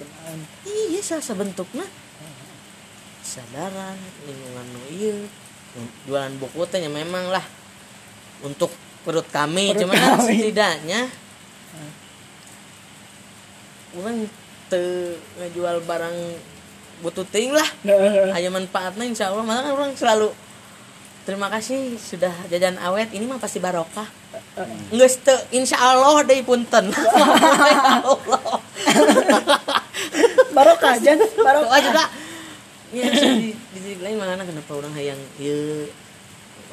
[0.00, 1.84] kenaun iya salah bentuknya
[3.24, 3.96] sadaran
[4.28, 5.18] lingkungan nu ieu
[6.06, 7.42] jualan buku teh nya memang lah.
[8.44, 8.68] Untuk
[9.02, 10.36] perut kami Perut cuman kan kami.
[10.36, 11.00] setidaknya
[13.94, 14.26] orang
[14.66, 14.82] te
[15.38, 16.16] ngejual barang
[17.02, 17.66] butuh ting lah.
[18.34, 19.44] Aja manfaatnya insya Allah.
[19.46, 20.28] Malah kan orang selalu
[21.24, 23.10] terima kasih sudah jajan awet.
[23.14, 24.06] Ini mah pasti barokah.
[24.90, 26.90] Nggak te insya Allah deh punten.
[28.10, 28.58] Allah.
[30.54, 32.04] Barokah jan Doa barokah juga
[32.94, 35.90] ya di, di sisi lain mana kenapa orang hayang ya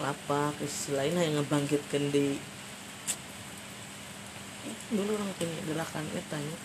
[0.02, 2.38] lapak di sisi lain hayang ngebangkitkan di
[4.94, 6.58] dulu orang punya gerakan eta nya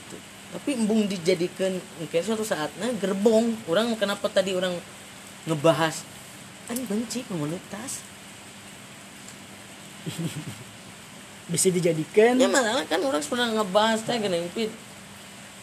[0.00, 0.16] gitu.
[0.54, 3.58] tapi embung dijadikan mungkin suatu saatnya gerbong.
[3.66, 4.78] Orang kenapa tadi orang
[5.50, 6.06] ngebahas
[6.70, 8.00] kan benci komunitas.
[11.52, 12.38] Bisa dijadikan.
[12.38, 14.46] Ya masalah kan orang pernah ngebahas teh gini.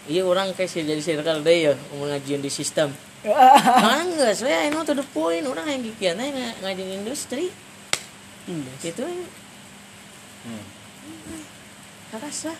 [0.09, 2.89] Iya orang kayak sih jadi circle deh ya mau ngajian di sistem
[4.01, 5.45] enggak, saya know to the point.
[5.45, 7.53] Orang yang kikian aja ng ngajin industri.
[8.81, 9.25] Gitu aja.
[10.41, 10.65] Hmm.
[12.17, 12.57] Lah.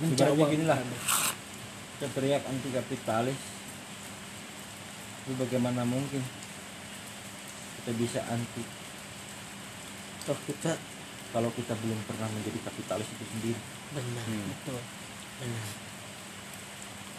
[0.00, 0.78] Ibaratnya gini lah
[2.00, 3.36] kita teriak anti kapitalis
[5.28, 6.24] itu bagaimana mungkin
[7.90, 8.62] kita bisa anti
[10.22, 10.78] Toh kita
[11.30, 13.58] kalau kita belum pernah menjadi kapitalis itu sendiri
[13.90, 14.46] benar, Hmm.
[14.46, 14.78] betul.
[15.40, 15.66] Benar.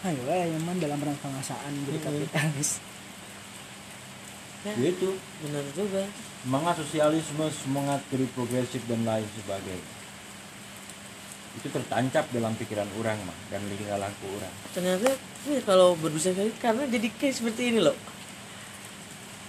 [0.02, 2.06] ayo eh emang dalam rangka pengasaan jadi Hmm.
[2.08, 2.80] kapitalis
[4.62, 5.10] Ya, itu
[5.42, 6.06] benar juga.
[6.40, 9.90] semangat sosialisme semangat teori progresif dan lain sebagainya
[11.52, 15.12] itu tertancap dalam pikiran orang mah dan lingkar laku orang Ternyata
[15.44, 17.92] ya, kalau berusaha kali karena jadi kayak seperti ini loh.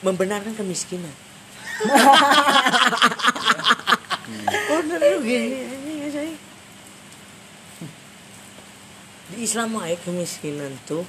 [0.04, 1.16] Membenarkan kemiskinan.
[4.72, 6.36] oh, bener juga ini, ini ya saya.
[9.34, 11.08] Di Islam mah ya, kemiskinan tuh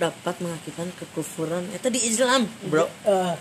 [0.00, 1.68] dapat mengakibatkan kekufuran.
[1.76, 2.88] Itu di Islam, bro.
[3.04, 3.36] Eh,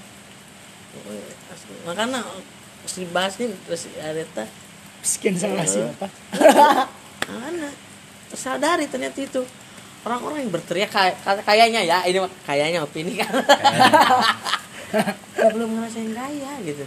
[1.85, 2.25] Makanya
[2.89, 4.43] si bahas nih terus ada ta
[4.99, 6.09] miskin sama siapa
[7.29, 7.69] mana
[8.33, 9.41] sadari ternyata itu
[10.07, 13.19] orang-orang yang berteriak kay- kay- kayaknya ya ini kayaknya opini.
[13.19, 13.31] Kan
[15.39, 16.85] Ya, belum ngerasain kaya gitu.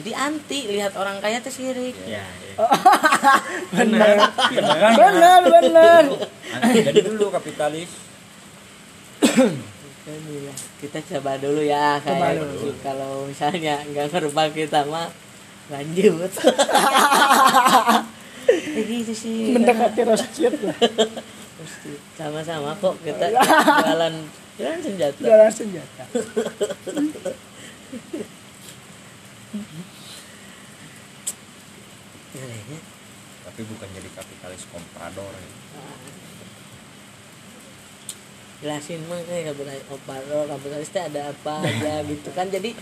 [0.00, 2.54] Jadi anti lihat orang kaya tuh sirik ya, ya.
[3.74, 4.16] benar.
[4.54, 4.92] Beneran.
[4.94, 5.40] benar.
[5.48, 6.04] Benar
[6.84, 7.90] jadi dulu kapitalis.
[10.80, 12.72] Kita coba dulu ya kayak dulu.
[12.80, 15.08] kalau misalnya nggak ngerebak kita mah
[15.70, 16.32] lanjut.
[18.50, 20.74] Kayak gitu sih mendekati roasted lah
[21.60, 21.92] Pasti.
[22.16, 23.36] sama-sama kok kita
[23.84, 24.14] jualan
[24.56, 26.04] jualan senjata jalan senjata
[33.60, 35.50] tapi bukan jadi kapitalis komprador ya.
[38.64, 42.72] jelasin mah kayak kapitalis oparo kapitalis teh ada apa aja gitu kan jadi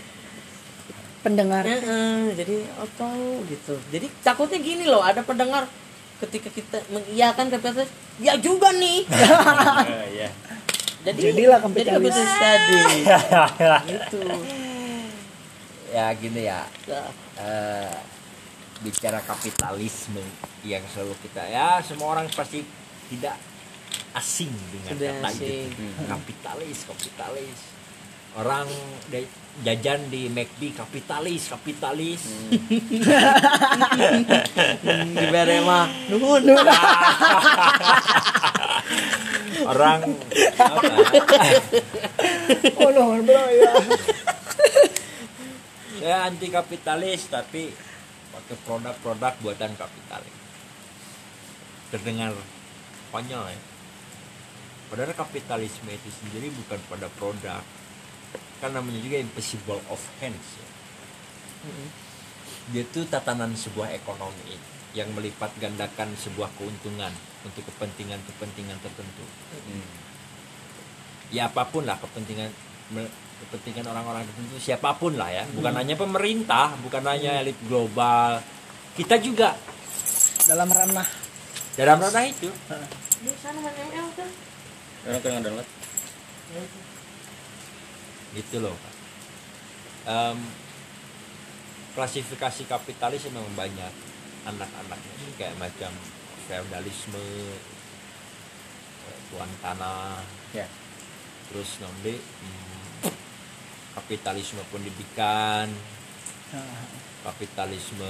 [1.19, 3.11] pendengar Heeh, jadi apa
[3.51, 5.67] gitu jadi takutnya gini loh ada pendengar
[6.19, 9.07] ketika kita mengiyakan kapitalis ya juga nih.
[9.09, 10.29] Ya, ya.
[11.05, 12.11] jadi Jadilah jadi kapitalis.
[12.11, 12.79] kapitalis tadi.
[13.89, 14.21] Gitu.
[15.89, 16.67] Ya gini ya.
[17.35, 17.93] Eh,
[18.79, 20.21] bicara kapitalisme
[20.61, 22.63] yang selalu kita ya semua orang pasti
[23.07, 23.35] tidak
[24.11, 25.67] asing dengan Sudah kata asing.
[25.67, 25.83] itu.
[26.03, 27.59] Kapitalis kapitalis.
[28.35, 28.67] Orang
[29.07, 29.31] de-
[29.63, 32.21] jajan di McD kapitalis kapitalis.
[34.89, 36.43] Di bere mah nuhun.
[39.69, 40.15] Orang
[40.55, 40.93] apa?
[42.79, 43.73] Oh no bro ya.
[45.99, 47.67] Saya anti kapitalis tapi
[48.31, 50.35] pakai produk-produk buatan kapitalis.
[51.91, 52.31] Terdengar
[53.11, 53.59] konyol ya.
[54.89, 57.61] Padahal kapitalisme itu sendiri bukan pada produk
[58.59, 60.67] kan namanya juga impossible of hands ya.
[62.69, 64.55] dia itu tatanan sebuah ekonomi
[64.93, 67.13] yang melipat gandakan sebuah keuntungan
[67.45, 69.25] untuk kepentingan-kepentingan tertentu.
[71.29, 72.49] Ya apa pun lah kepentingan
[73.39, 75.43] kepentingan orang-orang tertentu siapa pun lah ya.
[75.53, 78.41] Bukan hanya pemerintah bukan hanya elit global.
[78.97, 79.55] Kita juga.
[80.49, 81.07] Dalam ranah.
[81.77, 82.49] Dalam ranah itu.
[83.19, 84.09] Di sana mana yang
[85.07, 85.67] Orang download.
[88.33, 88.75] Gitu loh
[90.09, 90.39] Em,
[91.93, 93.93] klasifikasi kapitalis memang banyak
[94.47, 95.91] anak-anaknya kayak macam
[96.47, 97.21] feudalisme
[99.29, 100.17] tuan tanah
[100.49, 100.65] Ya.
[101.51, 103.11] terus nanti hmm,
[103.93, 105.69] kapitalisme pendidikan
[107.27, 108.09] kapitalisme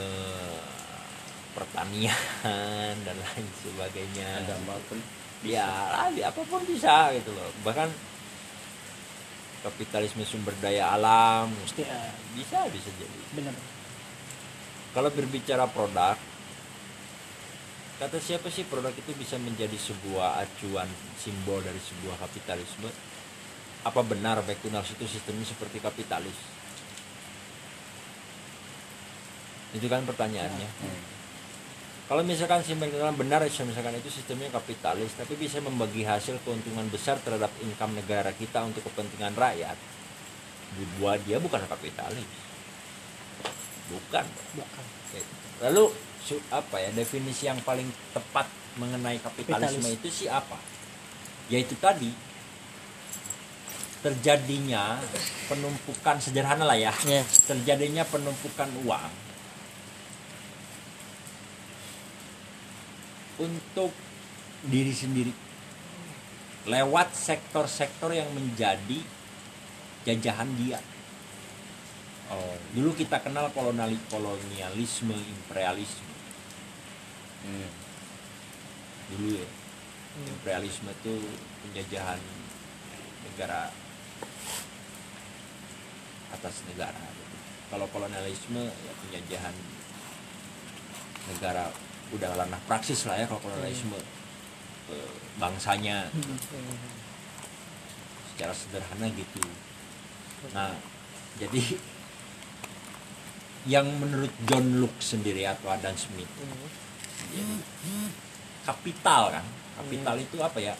[1.51, 4.47] pertanian dan lain sebagainya.
[4.47, 4.99] Agama pun
[5.43, 5.67] ya
[6.07, 7.49] apa pun bisa gitu loh.
[7.67, 7.89] Bahkan
[9.59, 13.19] kapitalisme sumber daya alam ya, bisa bisa jadi.
[13.35, 13.55] Benar.
[14.95, 16.17] Kalau berbicara produk
[17.99, 20.87] kata siapa sih produk itu bisa menjadi sebuah acuan
[21.19, 22.87] simbol dari sebuah kapitalisme?
[23.83, 26.35] Apa benar McDonald's itu sistemnya seperti kapitalis?
[29.75, 30.69] Itu kan pertanyaannya
[32.09, 37.21] kalau misalkan si McDonald benar misalkan itu sistemnya kapitalis tapi bisa membagi hasil keuntungan besar
[37.21, 39.77] terhadap income negara kita untuk kepentingan rakyat
[40.97, 42.25] buat dia bukan kapitalis.
[43.89, 44.25] Bukan.
[44.57, 44.83] Bukan.
[45.65, 45.89] Lalu
[46.21, 48.45] su- apa ya definisi yang paling tepat
[48.77, 49.97] mengenai kapitalisme Kapitalis.
[49.97, 50.55] itu sih apa
[51.49, 52.13] yaitu tadi
[53.99, 55.01] terjadinya
[55.49, 57.25] penumpukan sederhana lah ya ya.
[57.49, 59.11] terjadinya penumpukan uang
[63.39, 63.91] untuk
[64.67, 65.31] diri sendiri
[66.67, 68.99] lewat sektor-sektor yang menjadi
[70.03, 70.79] jajahan dia.
[72.29, 76.13] oh Dulu kita kenal koloniali kolonialisme, imperialisme.
[77.47, 77.69] hmm.
[79.15, 79.49] Dulu ya.
[80.19, 81.15] Imperialisme itu
[81.63, 82.19] penjajahan
[83.25, 83.71] negara
[86.29, 87.01] atas negara.
[87.01, 87.35] gitu.
[87.73, 89.55] Kalau kolonialisme ya penjajahan
[91.33, 91.71] negara
[92.15, 93.97] udah ranah praksis lah ya kalau kolonialisme
[94.93, 96.09] eh, bangsanya.
[98.33, 99.43] Secara sederhana gitu.
[100.55, 100.71] Nah,
[101.35, 101.63] jadi
[103.67, 106.31] yang menurut John Locke sendiri atau Adam Smith
[107.27, 107.55] jadi
[108.63, 109.45] kapital kan?
[109.79, 110.75] Kapital itu apa ya?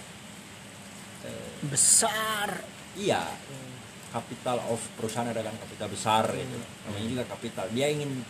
[1.27, 2.63] Eh, besar.
[2.95, 3.23] Iya.
[4.09, 6.57] Kapital of perusahaan ada kan kapital besar gitu.
[6.87, 7.65] Namanya juga kapital.
[7.75, 8.23] Dia ingin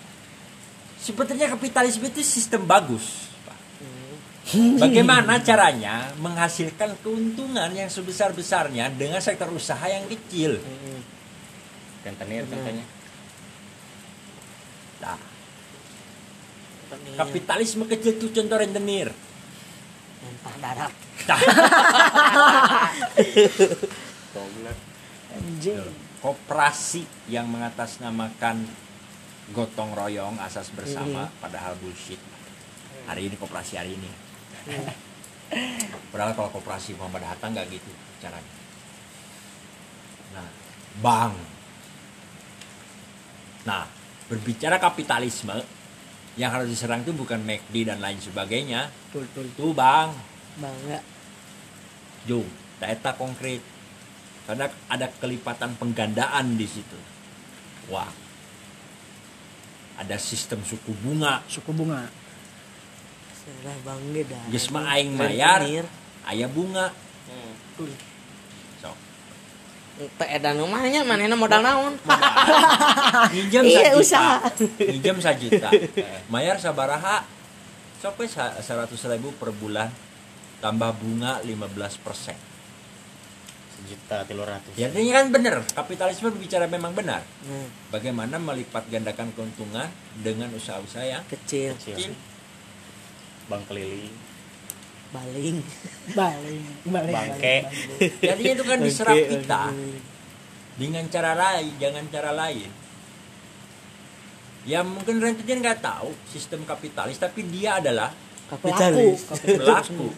[0.99, 3.31] sebetulnya kapitalisme itu sistem bagus.
[3.47, 3.57] Pak.
[4.81, 10.59] bagaimana caranya menghasilkan keuntungan yang sebesar besarnya dengan sektor usaha yang kecil?
[12.03, 12.85] Rentenir katanya
[14.99, 15.15] nah
[17.15, 19.13] kapitalisme kecil itu contoh rentenir.
[20.19, 20.93] Tanpa darat.
[25.39, 25.79] Anjing.
[26.19, 28.67] Koperasi yang mengatasnamakan
[29.51, 32.19] gotong royong asas bersama padahal bullshit.
[33.09, 34.11] Hari ini koperasi hari ini.
[36.13, 37.89] Padahal kalau koperasi Muhammad Hatta nggak gitu
[38.21, 38.53] caranya.
[40.37, 40.47] Nah
[41.01, 41.35] bank
[43.65, 43.83] nah
[44.29, 45.57] berbicara kapitalisme
[46.37, 48.93] yang harus diserang itu bukan McD dan lain sebagainya.
[49.09, 50.13] Tul tul itu bang.
[50.61, 51.01] Bangga
[52.27, 52.47] Jung,
[52.77, 53.63] data konkret.
[54.45, 56.99] Karena ada kelipatan penggandaan di situ.
[57.93, 58.28] Wah.
[59.99, 61.43] Ada sistem suku bunga.
[61.45, 62.07] suku bunga
[63.39, 65.65] sudah bangga dah Geus mah aing mayar,
[66.23, 66.93] aya bunga.
[67.73, 67.89] tul
[68.77, 68.93] Sok.
[70.15, 71.97] teh edan rumahnya manehna modal naon
[73.33, 74.37] Minjem Iya, usaha.
[74.79, 75.67] Minjem sajuta.
[76.31, 77.25] Mayar sabaraha?
[77.97, 79.89] Sok we sa- 100 ribu per bulan
[80.59, 82.37] tambah bunga 15 persen.
[83.87, 84.73] Tiga ratus.
[84.75, 87.23] Ya ini kan benar, kapitalisme bicara memang benar.
[87.23, 89.87] nah, Bagaimana melipat gandakan keuntungan
[90.19, 92.11] dengan usaha-usaha yang kecil kecil.
[93.47, 94.13] Bang keliling.
[95.09, 95.57] baling
[96.19, 97.57] balik balik Bangke.
[98.21, 99.73] Jadinya itu kan diserap kita
[100.77, 102.69] dengan cara lain, jangan cara lain.
[104.69, 108.13] Ya mungkin Rentgen nggak tahu sistem kapitalis, tapi dia adalah
[108.53, 110.13] kapitalis pelaku.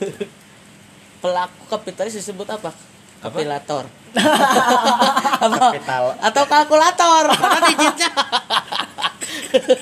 [1.24, 2.76] pelaku kapitalis disebut apa
[3.22, 6.03] Kapilator apa Kapital.
[6.19, 8.09] atau kalkulator karena digitnya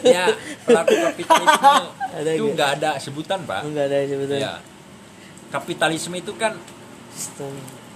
[0.16, 0.26] ya
[0.64, 1.74] pelaku kapitalisme
[2.20, 2.54] Ada itu nggak?
[2.54, 3.62] nggak ada sebutan pak.
[3.64, 4.54] enggak ada sebetulnya Ya.
[5.50, 6.54] Kapitalisme itu kan
[7.10, 7.54] sistem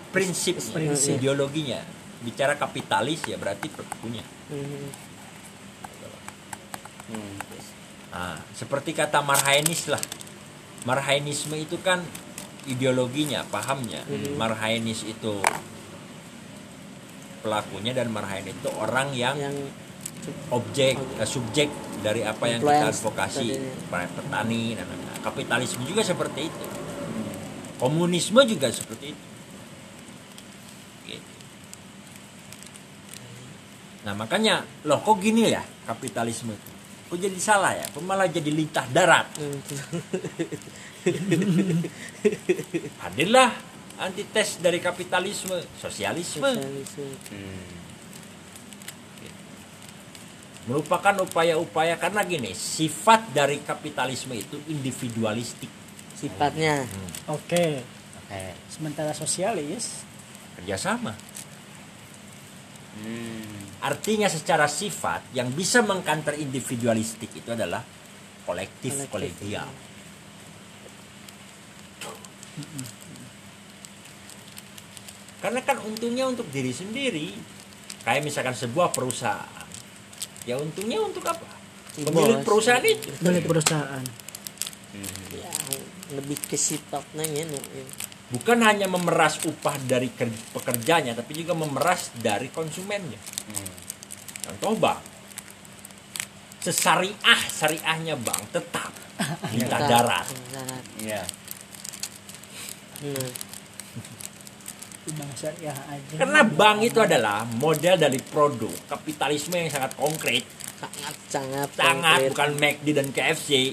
[0.10, 1.18] prinsip, Prinsip.
[1.18, 1.82] ideologinya.
[2.22, 3.70] Bicara kapitalis ya berarti
[4.00, 4.26] punya.
[4.50, 4.90] Hmm.
[8.10, 10.02] Nah, seperti kata Marhainis lah.
[10.86, 12.02] Marhainisme itu kan
[12.68, 14.04] ideologinya, pahamnya.
[14.40, 15.40] Marhainis itu
[17.44, 19.56] pelakunya dan Marhainis itu orang yang, yang
[20.56, 21.68] objek, eh, subjek
[22.00, 23.48] dari apa yang kita advokasi,
[23.92, 25.20] para petani dan lain-lain.
[25.20, 26.66] Kapitalisme juga seperti itu.
[27.80, 29.26] Komunisme juga seperti itu.
[31.12, 31.34] Gitu.
[34.08, 36.72] Nah makanya, loh kok gini ya kapitalisme itu?
[37.12, 37.86] Kok jadi salah ya?
[37.92, 39.28] Kok malah jadi lintah darat?
[43.04, 43.52] Hadirlah
[44.00, 46.48] antites dari kapitalisme, sosialisme.
[46.48, 47.08] sosialisme.
[47.30, 47.72] Hmm.
[50.64, 55.68] Merupakan upaya-upaya karena gini, sifat dari kapitalisme itu individualistik.
[56.14, 56.88] sifatnya
[57.28, 57.84] oke
[58.32, 58.54] Oke.
[58.72, 60.08] sementara sosialis
[60.56, 61.12] Kerjasama.
[62.96, 63.84] Hmm.
[63.84, 67.84] Artinya secara sifat yang bisa mengkanter individualistik itu adalah
[68.48, 69.12] kolektif, Kolektif.
[69.12, 69.68] kolegial.
[75.40, 77.36] Karena kan untungnya untuk diri sendiri.
[78.04, 79.68] Kayak misalkan sebuah perusahaan.
[80.44, 81.48] Ya untungnya untuk apa?
[81.94, 83.10] Pemilik perusahaan itu.
[83.22, 84.02] milik perusahaan
[84.94, 85.10] Hmm.
[85.34, 85.50] ya
[86.14, 87.50] lebih ke sifatnya ya.
[87.50, 87.86] Ya.
[88.30, 93.18] Bukan hanya memeras upah dari ker- pekerjanya, tapi juga memeras dari konsumennya.
[93.50, 93.74] Hmm.
[94.46, 95.02] Contoh bank.
[96.62, 98.94] Sesariah syariahnya bank tetap
[99.54, 99.90] minta Tetap.
[99.90, 100.28] darat.
[100.54, 101.30] Darat.
[103.04, 103.26] Iya.
[105.14, 110.48] Bang syariah aja Karena bank itu adalah model dari produk kapitalisme yang sangat konkret,
[110.80, 112.30] sangat sangat sangat konkret.
[112.32, 113.50] bukan McD dan KFC.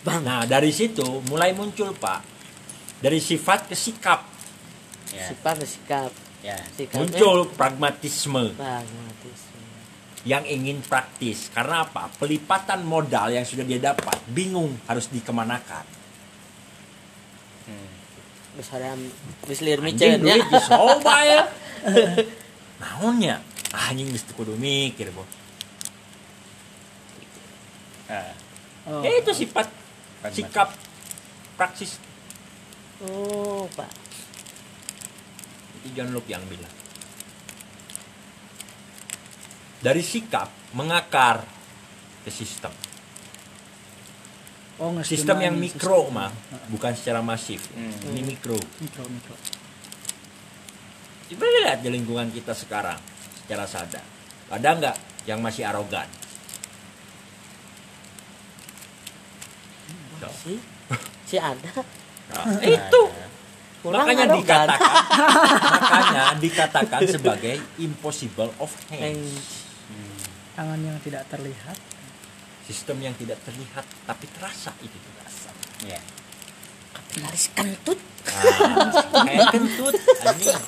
[0.00, 2.22] bang Nah dari situ mulai muncul pak
[2.98, 4.24] dari sifat ke sikap
[5.08, 5.24] Ya.
[5.24, 6.54] sifat dan sikap Ya.
[6.70, 9.17] sikapnya muncul pragmatisme pragmatisme
[10.28, 15.96] yang ingin praktis karena apa pelipatan modal yang sudah dia dapat bingung harus dikemanakan
[17.64, 17.88] Hmm.
[19.76, 20.60] Anjing micen duit ya.
[21.20, 21.40] ya
[22.80, 23.36] naonnya
[23.68, 25.28] Ah, anjing geus kudu mikir bos
[28.08, 28.32] Ah.
[28.86, 29.68] oh, ya itu sifat
[30.18, 30.36] Pragmatis.
[30.40, 30.68] sikap
[31.54, 31.92] praksis
[32.98, 33.86] Oh, Pak.
[35.78, 36.72] itu John Locke yang bilang
[39.78, 41.46] dari sikap mengakar
[42.26, 42.74] ke sistem.
[44.78, 46.14] Oh sistem yang mikro sistem.
[46.14, 46.30] mah
[46.70, 47.66] bukan secara masif.
[47.74, 48.14] Hmm.
[48.14, 48.58] ini mikro.
[48.78, 49.34] Mikro mikro.
[51.28, 52.98] Coba lihat di lingkungan kita sekarang
[53.42, 54.06] secara sadar.
[54.48, 56.06] Ada nggak yang masih arogan?
[60.22, 60.32] Tuh.
[60.46, 60.54] Si
[61.26, 61.82] si ada.
[62.32, 63.02] Nah, itu.
[63.82, 64.42] Kurang makanya arogan.
[64.42, 64.94] dikatakan
[65.86, 69.67] makanya dikatakan sebagai impossible of hands
[70.58, 71.78] tangan yang tidak terlihat.
[72.66, 75.54] Sistem yang tidak terlihat tapi terasa itu terasa.
[75.86, 76.02] Ya.
[77.22, 77.98] Laris kentut.
[78.28, 79.94] ah, kayak kentut
[80.26, 80.58] anjing.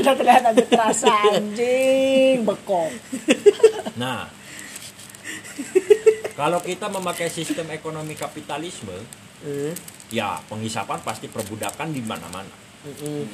[0.00, 2.90] Udah terlihat ada terasa anjing bekok.
[4.00, 4.26] nah
[6.34, 8.98] kalau kita memakai sistem ekonomi kapitalisme
[9.44, 9.76] Eh,
[10.08, 12.48] ya penghisapan pasti perbudakan di mana-mana.
[12.88, 13.28] Mm-mm.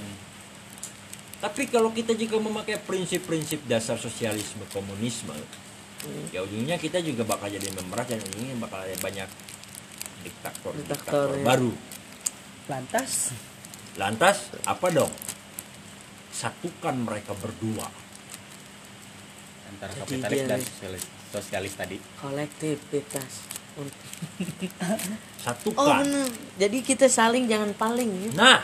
[1.41, 5.33] Tapi kalau kita juga memakai prinsip-prinsip dasar sosialisme komunisme,
[6.29, 9.29] ya ujungnya kita juga bakal jadi memeras dan ujungnya bakal ada banyak
[10.21, 11.45] diktator, Diktator, diktator ya.
[11.45, 11.73] baru.
[12.69, 13.33] Lantas
[13.97, 15.11] Lantas apa dong?
[16.31, 17.89] Satukan mereka berdua.
[19.67, 23.33] antara Jadi kapitalis dan sosialis, sosialis tadi kolektivitas.
[23.81, 26.05] Oh Satukan.
[26.05, 26.29] benar.
[26.61, 28.31] Jadi kita saling jangan paling ya.
[28.37, 28.61] Nah,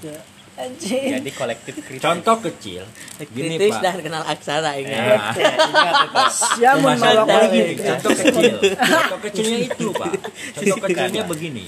[0.00, 0.16] ya,
[0.54, 1.10] anjing.
[1.18, 2.82] jadi kolektif kritis contoh kecil.
[3.28, 3.82] Gini Kritis Pak.
[3.82, 4.94] dan kenal aksara ingat.
[4.94, 6.22] Nah, ingat itu
[6.54, 7.84] Siapa mau maksudnya bawa gini, kolektif?
[7.84, 8.54] contoh kecil.
[8.78, 10.12] Contoh kecilnya itu, Pak.
[10.54, 11.62] Contoh kecilnya begini.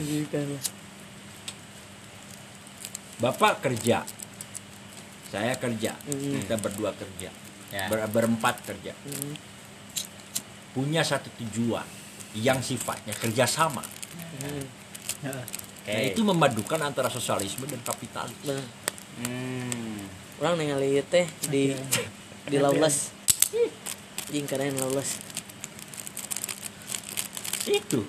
[3.17, 3.99] Bapak kerja.
[5.27, 5.93] Saya kerja.
[6.05, 6.39] Hmm.
[6.39, 7.31] Kita berdua kerja.
[7.67, 8.95] ya Ber- berempat kerja.
[9.03, 9.35] Hmm.
[10.71, 11.89] punya satu tujuan
[12.37, 13.81] yang sifatnya kerjasama.
[15.87, 18.35] Oke Nah, itu memadukan antara sosialisme dan kapitalis.
[18.43, 18.67] Benar.
[19.23, 20.03] hmm.
[20.43, 21.71] Orang ningali teh di
[22.51, 23.15] di Lawless.
[24.27, 25.23] Jing keren Lawless.
[27.71, 28.03] Itu.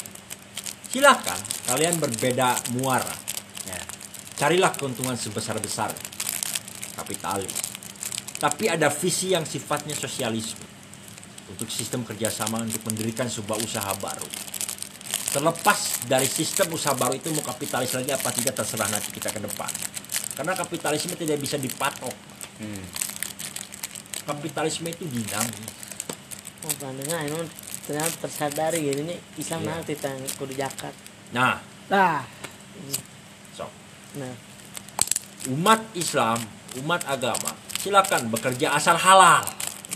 [0.96, 3.12] Silakan kalian berbeda muara.
[3.68, 3.84] ya
[4.40, 5.92] Carilah keuntungan sebesar-besar
[6.96, 7.52] kapitalis.
[8.40, 10.64] Tapi ada visi yang sifatnya sosialisme.
[11.52, 14.53] Untuk sistem kerjasama untuk mendirikan sebuah usaha baru.
[15.34, 19.42] Terlepas dari sistem usaha baru itu mau kapitalis lagi apa tidak terserah nanti kita ke
[19.42, 19.66] depan.
[20.38, 22.14] Karena kapitalisme tidak bisa dipatok.
[22.62, 22.84] hmm.
[24.30, 25.74] Kapitalisme itu dinamis.
[26.62, 27.42] Oh, pandengan anu
[27.84, 29.68] ternyata tersadari gini nih Islam Iya.
[29.74, 30.94] nanti tang kudu jakat.
[31.34, 32.24] Nah, Nah,
[33.52, 33.68] sok.
[34.16, 34.32] Nah,
[35.52, 36.40] umat Islam,
[36.80, 39.44] umat agama, silakan bekerja asal halal,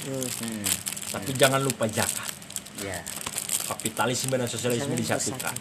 [0.04, 0.28] hmm.
[0.44, 0.68] Hmm.
[1.14, 2.28] tapi jangan lupa zakat.
[2.84, 3.00] ya
[3.68, 5.54] Kapitalisme dan sosialisme disatukan.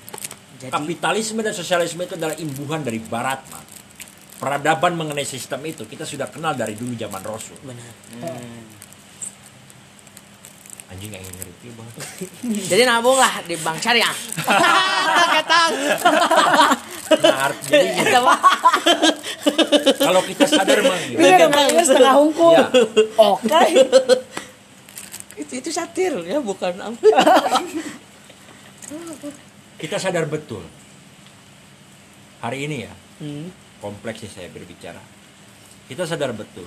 [0.57, 3.63] Jadi Kapitalisme dan sosialisme itu adalah imbuhan dari Barat, Pak.
[4.37, 7.57] Peradaban mengenai sistem itu kita sudah kenal dari dulu zaman Rasul.
[7.65, 7.91] benar.
[8.21, 8.77] hmm.
[10.87, 11.93] Anjing yang ngerti banget.
[12.71, 14.15] Jadi nabung lah di bank syariah.
[15.35, 15.59] Kata
[17.07, 18.35] Nah, jadi mah
[20.11, 21.23] kalau kita sadar mang, gitu.
[21.23, 22.51] ini setengah hungkul.
[22.51, 22.67] Iya.
[23.15, 23.63] Oke.
[25.37, 26.73] Itu itu satir ya bukan
[29.77, 30.63] kita sadar betul.
[32.37, 33.49] Hari ini ya, Hmm.
[33.77, 35.01] kompleks sih saya berbicara.
[35.89, 36.65] Kita sadar betul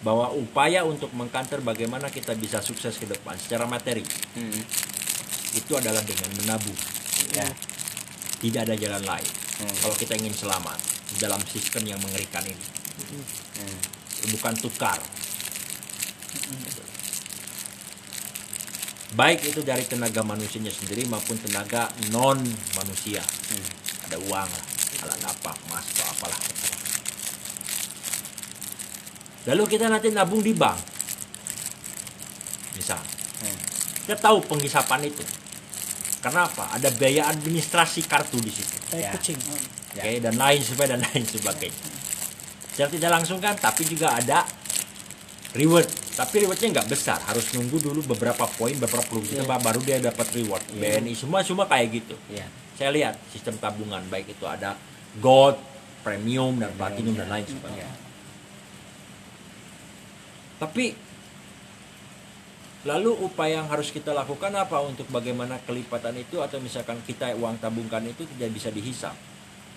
[0.00, 4.02] bahwa upaya untuk mengkanter bagaimana kita bisa sukses ke depan secara materi
[4.34, 4.62] Hmm.
[5.52, 6.78] itu adalah dengan menabung.
[7.30, 7.46] ya
[8.40, 9.30] Tidak ada jalan lain.
[9.60, 9.74] Hmm.
[9.78, 10.78] Kalau kita ingin selamat
[11.20, 12.64] dalam sistem yang mengerikan ini,
[13.04, 13.78] Hmm.
[14.32, 14.98] bukan tukar.
[19.10, 22.38] Baik itu dari tenaga manusianya sendiri maupun tenaga non
[22.78, 23.18] manusia.
[23.18, 23.66] Hmm.
[24.06, 24.64] Ada uang lah,
[25.02, 26.40] alat apa, emas atau apalah.
[29.50, 30.78] Lalu kita nanti nabung di bank.
[32.78, 33.02] Misal,
[33.42, 33.58] Hmm.
[34.06, 35.24] kita tahu penghisapan itu.
[36.20, 36.70] Kenapa?
[36.76, 38.76] Ada biaya administrasi kartu di situ.
[38.92, 39.10] Kayak Ya.
[39.16, 39.38] kucing.
[39.90, 41.82] Oke, dan lain sebagainya dan lain sebagainya.
[42.70, 44.44] Secara tidak langsung kan, tapi juga ada
[45.56, 45.88] reward.
[46.10, 49.56] Tapi rewardnya nggak besar, harus nunggu dulu beberapa poin, beberapa puluh juta Iya.
[49.62, 50.64] baru dia dapat reward.
[50.74, 51.00] Iya.
[51.00, 52.16] BNI semua semua kayak gitu.
[52.28, 52.44] ya
[52.74, 54.74] Saya lihat sistem tabungan baik itu ada
[55.22, 55.56] gold,
[56.02, 57.94] premium dan platinum dan lain ya sebagainya.
[60.60, 60.84] Tapi
[62.84, 67.60] lalu upaya yang harus kita lakukan apa untuk bagaimana kelipatan itu atau misalkan kita uang
[67.60, 69.12] tabungkan itu tidak bisa dihisap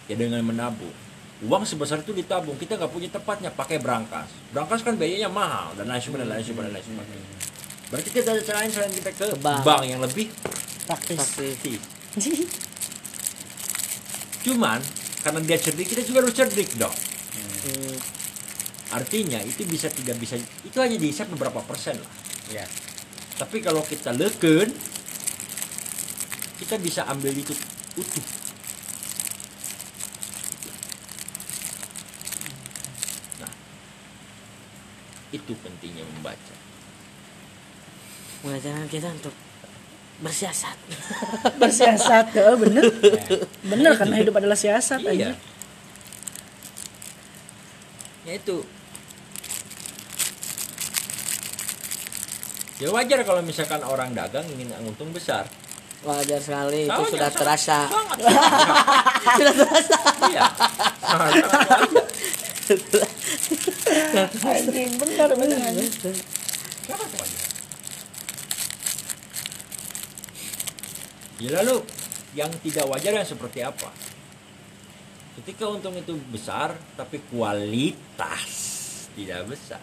[0.07, 0.95] ya dengan menabung
[1.43, 5.91] uang sebesar itu ditabung kita nggak punya tempatnya pakai berangkas berangkas kan biayanya mahal dan
[5.91, 7.27] lain sebagainya lain sebagainya lain sebagainya
[7.91, 9.61] berarti kita ada cara lain selain kita ke, bank.
[9.61, 9.81] bank.
[9.85, 10.27] yang lebih
[10.83, 11.19] Praktis.
[11.19, 11.79] Efektif
[14.43, 14.79] cuman
[15.21, 16.95] karena dia cerdik kita juga harus cerdik dong
[17.63, 17.95] Hmm.
[18.91, 22.11] artinya itu bisa tidak bisa itu hanya dihisap beberapa persen lah
[22.51, 22.67] ya
[23.33, 24.67] Tapi kalau kita leken,
[26.59, 27.55] kita bisa ambil itu
[27.95, 28.25] utuh.
[35.33, 36.53] Itu pentingnya membaca.
[38.41, 39.33] Mengajarkan kita untuk
[40.21, 40.77] bersiasat.
[41.59, 42.85] Bersiasat, ya, bener.
[42.85, 43.41] ya.
[43.65, 45.11] Bener karena hidup adalah siasat Iya.
[45.11, 45.29] aja.
[48.23, 48.57] Ya itu.
[52.75, 55.47] ya wajar kalau misalkan orang dagang ingin untung besar
[56.03, 58.17] wajar sekali itu Wajar, sudah sangat- terasa sangat
[59.39, 60.43] sudah terasa iya
[60.99, 63.07] sangat sangat wajar
[64.13, 65.89] anjing bener bener anjing.
[66.85, 67.41] sangat wajar
[71.41, 71.77] ya lalu
[72.33, 73.89] yang tidak wajar yang seperti apa
[75.41, 78.51] ketika untung itu besar tapi kualitas
[79.17, 79.81] tidak besar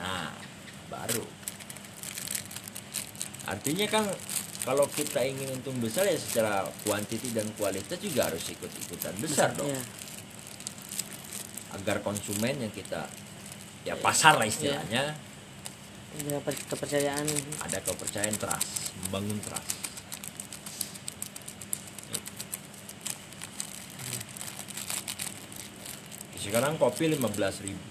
[0.00, 0.32] nah
[0.88, 1.24] baru
[3.46, 4.04] artinya kan
[4.60, 9.68] kalau kita ingin untung besar ya secara kuantiti dan kualitas juga harus ikut-ikutan besar dong
[9.68, 9.99] Iya.
[11.76, 13.06] Agar konsumen yang kita
[13.86, 15.14] ya pasar lah istilahnya
[16.10, 17.26] Ada per- kepercayaan.
[17.62, 19.90] ada kepercayaan trust membangun trust
[26.40, 27.86] sekarang kopi 15.000 ribu.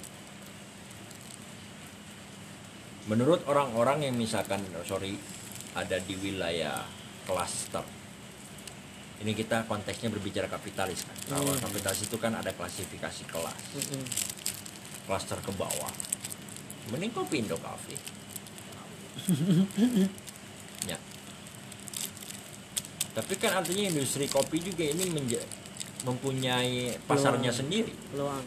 [3.08, 5.18] Menurut orang-orang yang misalkan oh, sorry
[5.74, 6.84] ada di wilayah
[7.26, 7.86] klaster
[9.20, 11.16] ini kita konteksnya berbicara kapitalis kan.
[11.28, 11.62] Kalau Hmm.
[11.62, 13.62] kapitalis itu kan ada klasifikasi kelas.
[13.76, 14.04] Mm-mm.
[15.10, 15.90] klaster ke bawah
[16.94, 17.98] mending kopi Indo Cafe
[20.86, 20.98] ya.
[23.10, 25.10] Tapi kan artinya industri kopi juga ini
[26.06, 27.58] mempunyai pasarnya Peluang.
[27.58, 27.94] sendiri.
[28.14, 28.46] Peluang.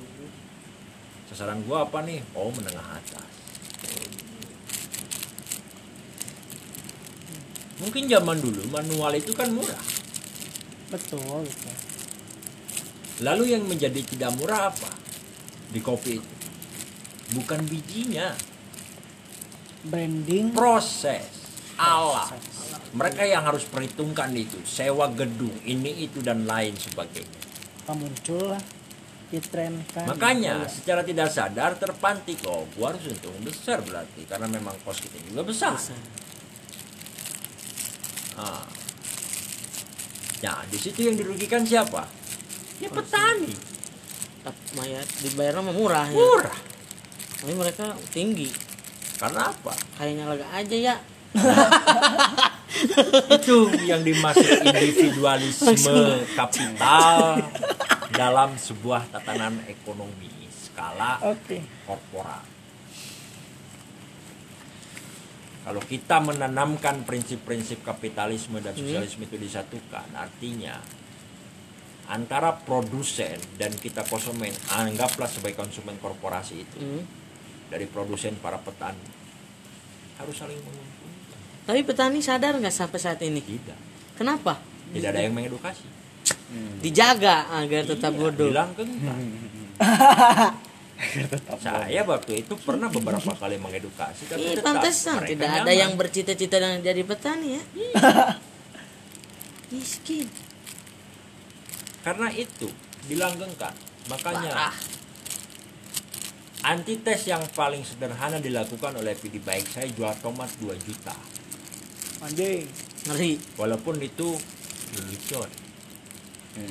[1.29, 2.23] Sasaran gua apa nih?
[2.39, 3.27] Oh menengah atas.
[7.83, 9.83] Mungkin zaman dulu manual itu kan murah
[10.93, 11.75] betul betul.
[13.25, 14.91] lalu yang menjadi tidak murah apa?
[15.73, 16.35] Di kopi itu.
[17.33, 18.37] Bukan bijinya.
[19.89, 20.53] Branding.
[20.53, 21.25] Proses.
[21.81, 22.37] Alat
[22.93, 24.61] mereka yang harus perhitungkan itu.
[24.69, 27.41] Sewa gedung ini itu dan lain sebagainya.
[27.93, 28.63] Muncul lah?
[29.33, 30.69] Ditrenkan makanya Iya.
[30.69, 32.41] secara tidak sadar terpantik.
[32.45, 34.29] Oh gua harus untung besar berarti.
[34.29, 35.73] Karena memang kos kita juga besar.
[35.77, 35.97] Bisa
[38.33, 38.65] Ah.
[40.43, 42.03] Nah, di situ yang dirugikan siapa?
[42.79, 43.55] Ya petani.
[44.43, 46.59] tapi mayat dibayarnya mah murah ya Murah.
[47.39, 48.51] tapi mereka tinggi
[49.15, 49.71] Karena apa?
[49.95, 50.97] kayaknya lega aja ya
[53.31, 55.95] Itu yang dimaksud individualisme
[56.35, 57.39] kapital
[58.11, 62.43] dalam sebuah tatanan ekonomi skala oke korporat.
[65.63, 70.75] Kalau kita menanamkan prinsip-prinsip kapitalisme dan sosialisme itu disatukan, artinya
[72.05, 77.07] antara produsen dan kita konsumen, anggaplah sebagai konsumen korporasi itu, Hmm.
[77.69, 79.07] dari produsen para petani
[80.19, 81.39] harus saling menguntungkan.
[81.63, 83.79] tapi petani sadar nggak sampai saat ini Tidak,
[84.13, 84.59] kenapa
[84.93, 85.87] tidak ada yang mengedukasi.
[86.79, 88.71] dijaga agar tetap Iya, bodoh Bilang.
[91.59, 95.83] Saya waktu itu pernah beberapa kali mengedukasi, tapi Ih, pantesan tidak ada nyaman.
[95.83, 97.63] yang bercita-cita dan jadi petani ya.
[99.73, 100.29] Miskin.
[102.03, 102.71] Karena itu
[103.07, 103.75] dilanggengkan.
[104.11, 104.75] Makanya Parah.
[106.75, 111.15] antites yang paling sederhana dilakukan oleh PD baik saya jual tomat 2 juta.
[112.23, 112.67] anjing
[113.03, 113.35] Ngeri.
[113.59, 114.39] Walaupun itu
[114.95, 115.51] lelucon.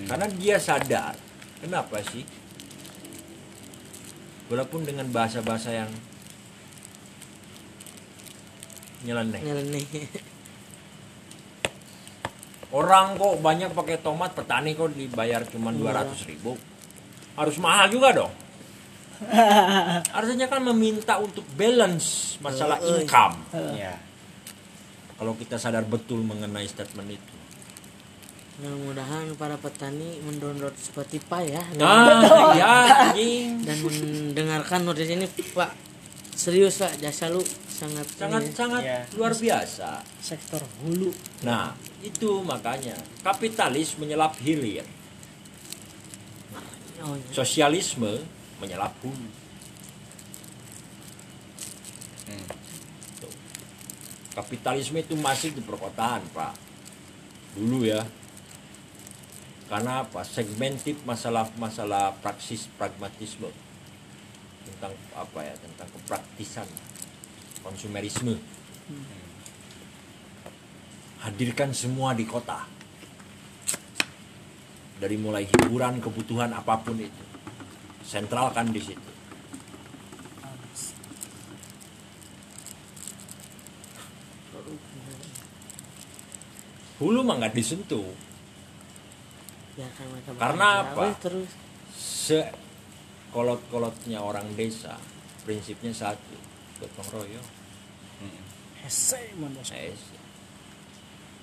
[0.07, 1.15] Karena dia sadar.
[1.59, 2.23] Kenapa sih?
[4.51, 5.87] Walaupun dengan bahasa-bahasa yang
[9.07, 9.39] nyeleneh.
[9.41, 9.85] Nyeleneh.
[12.71, 16.07] Orang kok banyak pakai tomat, petani kok dibayar cuma Murah.
[16.07, 16.55] 200 ribu.
[17.35, 18.33] Harus mahal juga dong.
[20.17, 22.91] Artinya kan meminta untuk balance masalah Eh, eh.
[23.05, 23.35] income.
[23.77, 23.93] ya
[25.15, 27.35] Kalau kita sadar betul mengenai statement itu.
[28.53, 32.21] Mudah-mudahan para petani mendownload Spotify ya Nah,
[32.53, 32.71] ya
[33.09, 33.63] anjing.
[33.63, 35.71] dan mendengarkan notis ini Pak.
[36.31, 38.51] Serius Pak, jasa lu sangat Sangat ini.
[38.51, 38.99] sangat Iya.
[39.13, 40.03] luar biasa.
[40.19, 41.09] sektor hulu
[41.41, 44.85] Nah, itu makanya kapitalis menyelap hilir,
[47.01, 47.31] Oh, iya.
[47.31, 48.21] sosialisme
[48.59, 49.29] menyelap hulu.
[52.27, 52.45] Hmm.
[53.17, 53.33] Tuh.
[54.31, 56.53] Kapitalisme itu masih di perkotaan, Pak.
[57.53, 58.05] Dulu ya.
[59.71, 60.27] Karena apa?
[60.27, 63.47] Segmentif masalah-masalah praksis pragmatisme
[64.67, 65.55] tentang apa ya?
[65.55, 66.67] Tentang kepraktisan
[67.63, 68.35] konsumerisme.
[71.23, 72.67] Hadirkan semua di kota.
[74.99, 77.23] Dari mulai hiburan, kebutuhan apa pun itu.
[78.03, 79.11] Sentralkan di situ.
[86.99, 88.30] Hulu mah nggak disentuh.
[89.73, 90.91] Mereka Karena bekerja.
[90.91, 91.05] apa?
[91.19, 91.49] Terus.
[91.91, 92.39] Se
[93.29, 94.99] kolot-kolotnya orang desa
[95.41, 96.35] prinsipnya satu
[96.77, 97.47] gotong royong.
[98.81, 99.31] Hese
[99.71, 99.93] Eh,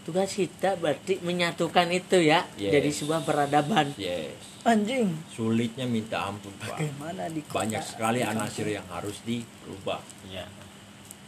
[0.02, 2.72] tugas kita berarti menyatukan itu ya Yes.
[2.72, 3.94] jadi sebuah peradaban.
[3.94, 4.34] Yes.
[4.60, 5.14] Anjing.
[5.30, 6.74] Sulitnya minta ampun pak.
[6.74, 10.02] Bagaimana di kota- banyak sekali anasir yang harus dirubah.
[10.24, 10.46] Iya.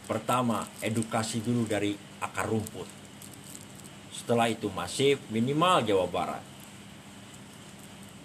[0.02, 2.82] pertama edukasi dulu dari akar rumput.
[4.10, 6.42] Setelah itu masif minimal Jawa Barat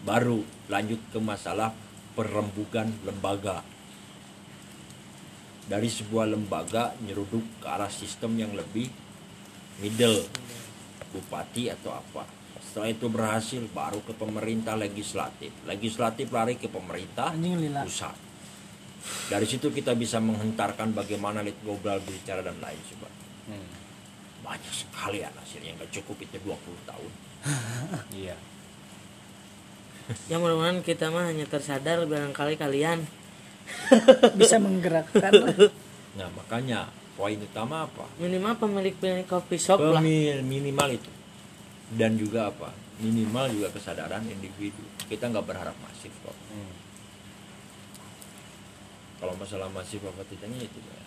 [0.05, 1.73] baru lanjut ke masalah
[2.13, 3.65] perembugan lembaga.
[5.65, 8.85] Dari sebuah lembaga nyeruduk ke arah sistem yang lebih
[9.81, 10.21] middle
[11.09, 12.23] bupati atau apa.
[12.61, 15.49] Setelah itu berhasil baru ke pemerintah legislatif.
[15.65, 17.33] Legislatif lari ke pemerintah
[17.81, 18.13] pusat.
[19.29, 23.23] Dari situ kita bisa menghentarkan bagaimana lead global bicara dan lain sebagainya.
[23.45, 23.69] Hmm.
[24.41, 27.11] banyak sekali anasir yang gak cukup itu 20 tahun.
[28.25, 28.33] Iya.
[30.29, 33.05] Ya mudah-mudahan kita mah hanya tersadar barangkali kalian.
[34.39, 35.57] Bisa menggerakkan lah.
[36.15, 36.85] nah makanya
[37.17, 38.05] poin utama apa?
[38.21, 39.99] Minimal pemilik-pemilik coffee shop lah.
[39.99, 41.11] Pemil- minimal itu.
[41.93, 42.69] Dan juga apa?
[43.01, 44.81] Minimal juga kesadaran individu.
[45.09, 46.37] Kita nggak berharap masif kok.
[46.53, 46.73] Hmm.
[49.15, 51.01] kalau masalah masif apa tidaknya itu ya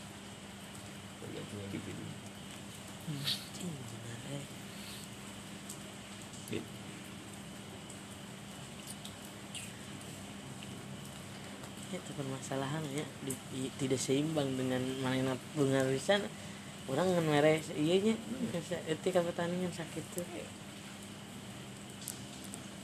[1.23, 2.03] tergantung individu.
[2.03, 3.88] Gitu.
[11.97, 13.05] Itu permasalahan ya.
[13.25, 16.21] Di- di- tidak seimbang dengan mana bunga lisan
[16.89, 18.15] orang ngemere iya nya
[18.89, 20.25] etika pertanian sakit tuh.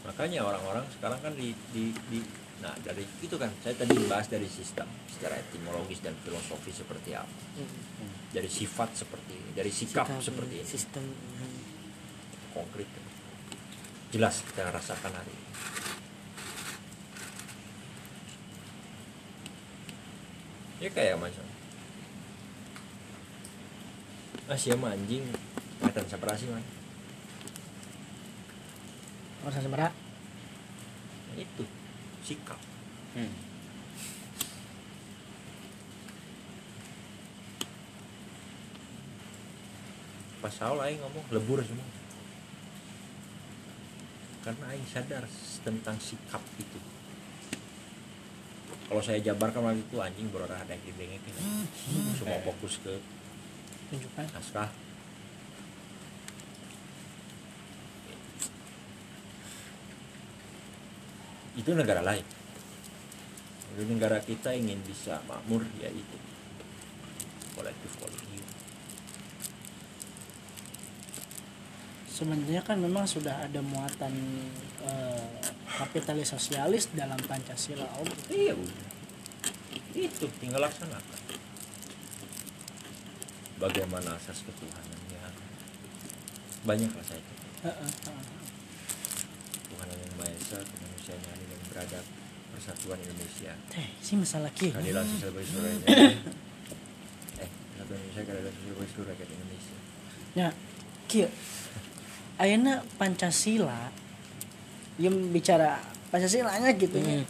[0.05, 2.21] Makanya orang-orang sekarang kan di, di, di
[2.61, 7.37] nah dari itu kan saya tadi bahas dari sistem secara etimologis dan filosofi seperti apa.
[7.61, 8.13] Hmm.
[8.33, 10.67] dari sifat seperti ini dari sikap, seperti ini.
[10.67, 11.61] sistem hmm.
[12.57, 12.89] konkret.
[14.15, 15.45] Jelas kita rasakan hari ini
[20.85, 21.41] ya kayak macam
[24.45, 25.25] ah siapa anjing.
[25.81, 26.65] Kelihatan separasi man
[29.41, 29.93] Orang sebenarnya
[31.35, 31.65] Nah, itu
[32.23, 32.61] sikap.
[33.17, 33.33] Hmm.
[40.45, 41.89] pas Saul aing ngomong lebur semua.
[44.45, 45.25] Karena aing sadar
[45.65, 46.94] tentang sikap itu
[48.85, 51.21] kalau saya jabarkan waktu itu anjing berorah ada yang dibengek
[52.17, 52.95] semua fokus ke
[53.91, 54.27] tunjukkan.
[54.33, 54.71] naskah.
[61.55, 62.27] Itu negara lain.
[63.75, 66.19] Kalau negara kita ingin bisa makmur ya itu.
[67.55, 68.25] Kolektif kolektif
[72.15, 74.15] sebenarnya kan memang sudah ada muatan
[74.87, 75.44] eh,
[75.75, 78.09] kapitalis sosialis dalam Pancasila Om.
[78.31, 78.89] iya udah
[79.95, 81.19] itu tinggal laksanakan
[83.57, 85.21] bagaimana asas ketuhanannya
[86.65, 87.35] banyak lah saya itu.
[89.65, 92.05] Tuhan yang Maha Esa kemanusiaan yang adil dan beradab
[92.51, 94.71] persatuan Indonesia Teh, si masalah kieu.
[94.71, 95.87] keadilan sosial bagi seluruh rakyat
[97.39, 99.77] eh persatuan Indonesia keadilan sosial bagi seluruh rakyat Indonesia
[100.35, 100.51] Ya,
[101.07, 101.31] kieu.
[102.37, 103.95] Ayeuna Pancasila
[104.97, 107.19] yang bicara Pancasilanya gitu ya.
[107.19, 107.27] Hmm.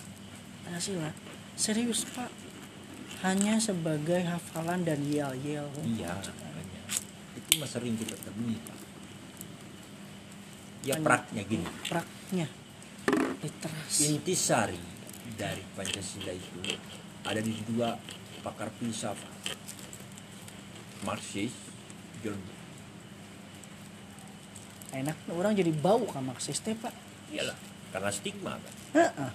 [0.62, 1.08] Pancasila.
[1.56, 2.28] Serius, Pak.
[3.24, 5.64] Hanya sebagai hafalan dan yel-yel.
[5.82, 6.12] iya
[7.34, 8.78] itu mah sering kita temui Pak
[10.82, 12.46] ya Hanya- praknya gini Praknya.
[13.40, 14.00] Literasi.
[14.10, 14.80] intisari
[15.36, 16.60] dari Pancasila itu
[17.22, 17.96] ada di dua
[18.40, 19.56] pakar filsafat
[21.00, 21.52] Marxis
[22.20, 22.40] John
[24.94, 26.94] Enak orang jadi bau kan Marxis teh, Pak.
[27.28, 27.56] Iyalah
[27.90, 29.30] karena stigma kan Heeh.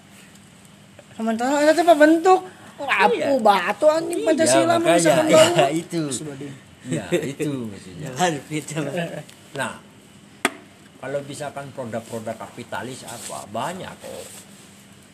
[1.12, 2.40] Sementara itu apa bentuk
[2.80, 3.36] apu Iya.
[3.38, 5.14] batu anjing Pancasila Iya, bisa makanya.
[5.20, 5.52] membangun.
[5.52, 6.02] Iya, itu.
[6.88, 8.10] Ya itu maksudnya
[8.50, 8.80] gitu
[9.52, 9.76] nah
[10.96, 14.26] kalau misalkan produk-produk kapitalis apa banyak kok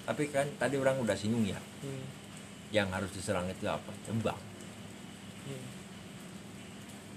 [0.06, 2.06] tapi kan tadi orang udah singgung ya Hmm.
[2.70, 4.38] yang harus diserang itu apa bank
[5.46, 5.66] Hmm.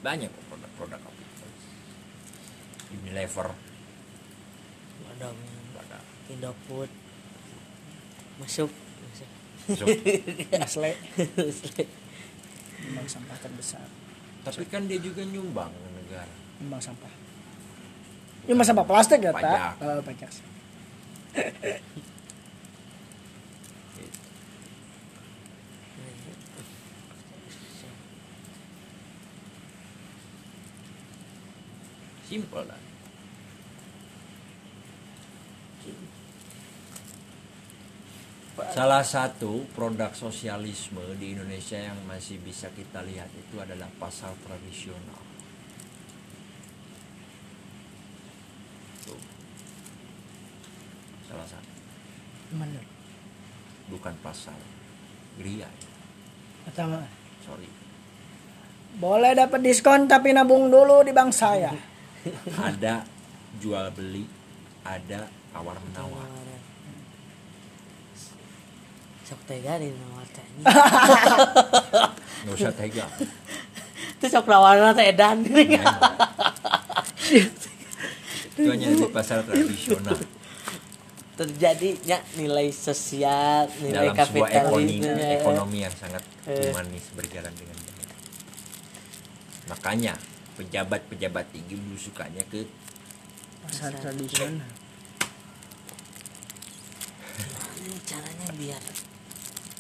[0.01, 1.65] banyak kok produk-produk kapitalis
[2.91, 3.53] Unilever
[5.19, 5.35] Wadang,
[5.75, 5.99] pada
[6.31, 6.87] Indofood
[8.39, 8.71] masuk
[9.69, 9.85] So,
[10.55, 10.95] Nestle
[12.79, 13.83] Nyumbang sampah terbesar.
[14.47, 16.31] tapi kan dia juga nyumbang ke negara
[16.63, 17.11] Nyumbang sampah.
[18.47, 19.43] Nyumbang sampah plastik ya, Pajak.
[19.43, 19.83] tak?
[19.83, 20.31] Kalau pajak.
[32.29, 32.81] simple lah
[38.59, 45.23] Salah satu produk sosialisme di Indonesia yang masih bisa kita lihat itu adalah pasar tradisional.
[49.07, 49.23] Tuh.
[51.31, 51.71] Salah satu,
[52.59, 52.83] Bener.
[53.95, 54.59] bukan pasar
[55.39, 55.71] Gria.
[56.67, 57.07] Pertama,
[57.47, 57.71] Sorry.
[58.99, 61.71] boleh dapat diskon tapi nabung dulu di bank saya.
[62.75, 63.07] Ada
[63.63, 64.27] jual beli,
[64.83, 66.48] ada tawar menawar.
[69.29, 70.65] Sok tega di nawar tanya
[72.49, 73.05] Nggak usah tega.
[74.17, 75.45] itu sok nawarna teh edan
[78.57, 80.17] Itu hanya di pasar tradisional.
[81.39, 86.67] terjadinya nilai sosial nilai dalam sebuah ekonomi, kapitalisme ekonomi yang sangat Eh.
[86.67, 88.11] humanis berjalan dengan baik.
[89.69, 90.15] Makanya
[90.59, 92.67] pejabat-pejabat tinggi belusukannya ke
[93.63, 94.67] Pasar tradisional.
[98.09, 98.83] caranya biar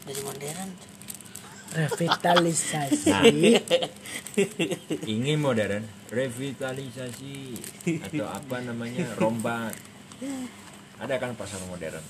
[0.08, 0.70] jadi modern
[1.68, 3.12] Revitalisasi.
[5.12, 7.60] ingin modern, revitalisasi
[8.08, 9.76] atau apa namanya rombak.
[10.96, 12.00] Ada kan pasar modern?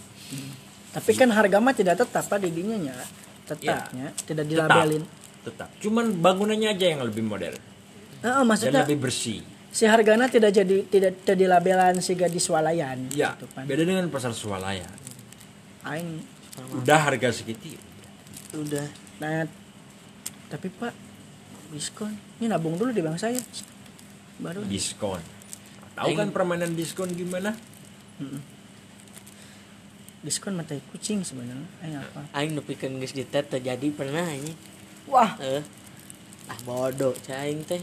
[0.95, 2.97] Tapi kan harga mah tidak tetap Pak di dinya nya.
[3.51, 5.03] Tetapnya tidak dilabelin.
[5.43, 5.75] Tetap.
[5.83, 7.59] Cuman bangunannya aja yang lebih modern
[8.23, 9.43] Heeh, dan maksudnya lebih bersih.
[9.71, 13.67] si hargana tidak jadi tidak tidak dilabelan si gadis swalayan Ya, gitu kan.
[13.67, 14.87] beda dengan pasar swalaya.
[15.83, 16.23] Aing
[16.79, 17.75] Udah harga segitu.
[18.57, 18.87] Udah
[19.21, 19.45] nah
[20.49, 21.09] tapi Pak
[21.73, 22.13] diskon.
[22.41, 23.41] Ini nabung dulu di bank saya.
[24.41, 25.21] Baru Diskon.
[25.99, 27.53] Tahu kan permainan diskon gimana?
[30.19, 31.69] diskon mata kucing sebenarnya.
[31.83, 32.21] Aing apa?
[32.35, 34.51] aing pikeun geus ditet terjadi pernah ini
[35.07, 35.63] Wah, eh
[36.51, 37.79] ah bodoh cai aing teh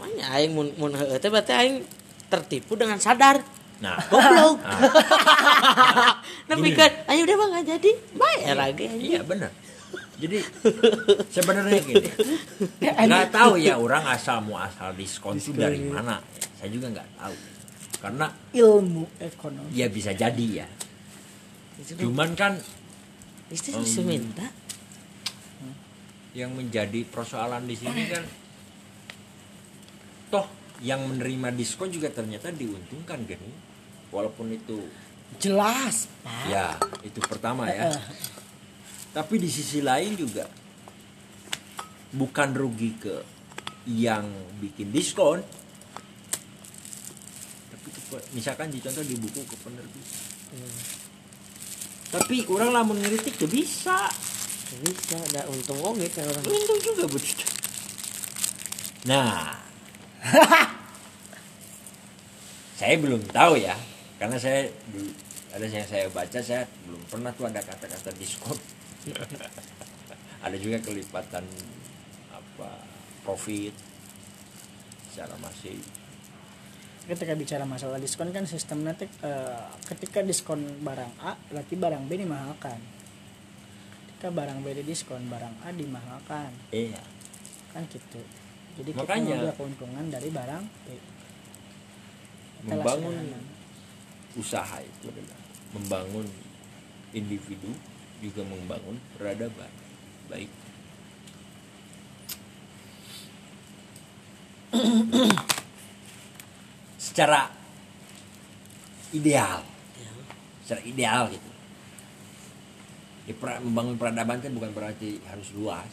[0.00, 1.84] Makanya aing mun mun heueuh teh berarti aing
[2.32, 3.44] tertipu dengan sadar
[3.82, 4.78] Nah, goblok Ah.
[6.50, 6.78] tapi Gini.
[6.78, 9.10] kan ayo udah bang nggak jadi bayar lagi anjing.
[9.10, 9.50] Iya benar.
[10.22, 10.38] Jadi
[11.28, 12.06] sebenarnya gini,
[12.78, 16.22] nggak tahu ya orang asal mau asal diskon itu dari mana.
[16.54, 17.34] Saya juga nggak tahu.
[17.98, 19.70] Karena ilmu ekonomi.
[19.74, 20.66] ya bisa jadi ya.
[21.76, 22.54] Itu Cuman kan
[23.52, 24.48] Um, bisa minta
[26.32, 28.24] yang menjadi persoalan di sini kan,
[30.32, 30.48] toh
[30.80, 33.52] yang menerima diskon juga ternyata diuntungkan gini.
[34.12, 34.78] Walaupun itu
[35.40, 36.44] Jelas, Pak.
[36.52, 37.88] ya itu pertama ya.
[39.16, 40.44] Tapi di sisi lain juga
[42.12, 43.16] bukan rugi ke
[43.88, 44.28] yang
[44.60, 45.40] bikin diskon.
[47.72, 47.88] Tapi
[48.36, 50.06] misalkan dicontoh di buku ke penerbit.
[52.12, 54.12] Tapi orang lamun ngeritik tuh bisa.
[54.72, 57.44] bisa ada untung oke kan orang Untung juga begitu.
[59.04, 59.52] Nah,
[62.78, 63.76] saya belum tahu ya,
[64.22, 64.70] karena saya
[65.50, 68.54] ada yang saya baca saya belum pernah tuh ada kata-kata diskon.
[70.46, 71.42] ada juga kelipatan
[72.30, 72.70] apa
[73.26, 73.74] profit.
[75.10, 75.74] Secara masih.
[77.02, 82.22] Ketika bicara masalah diskon kan sistem nanti eh, ketika diskon barang A berarti barang B
[82.22, 82.78] dimahalkan.
[84.06, 86.54] Ketika barang B di diskon barang A dimahalkan.
[86.70, 87.02] Iya.
[87.74, 88.22] Kan gitu.
[88.78, 90.86] Jadi Makanya- kita mengambil keuntungan dari barang B.
[92.62, 93.51] Itulah membangun.
[94.36, 95.36] Usaha itu adalah
[95.76, 96.24] membangun
[97.12, 97.68] individu
[98.22, 99.68] juga membangun peradaban.
[100.30, 100.48] Baik.
[107.12, 107.50] Secara
[109.12, 109.60] ideal.
[110.64, 111.50] Secara ideal gitu.
[113.28, 115.92] Di pra- membangun peradaban kan bukan berarti harus luas.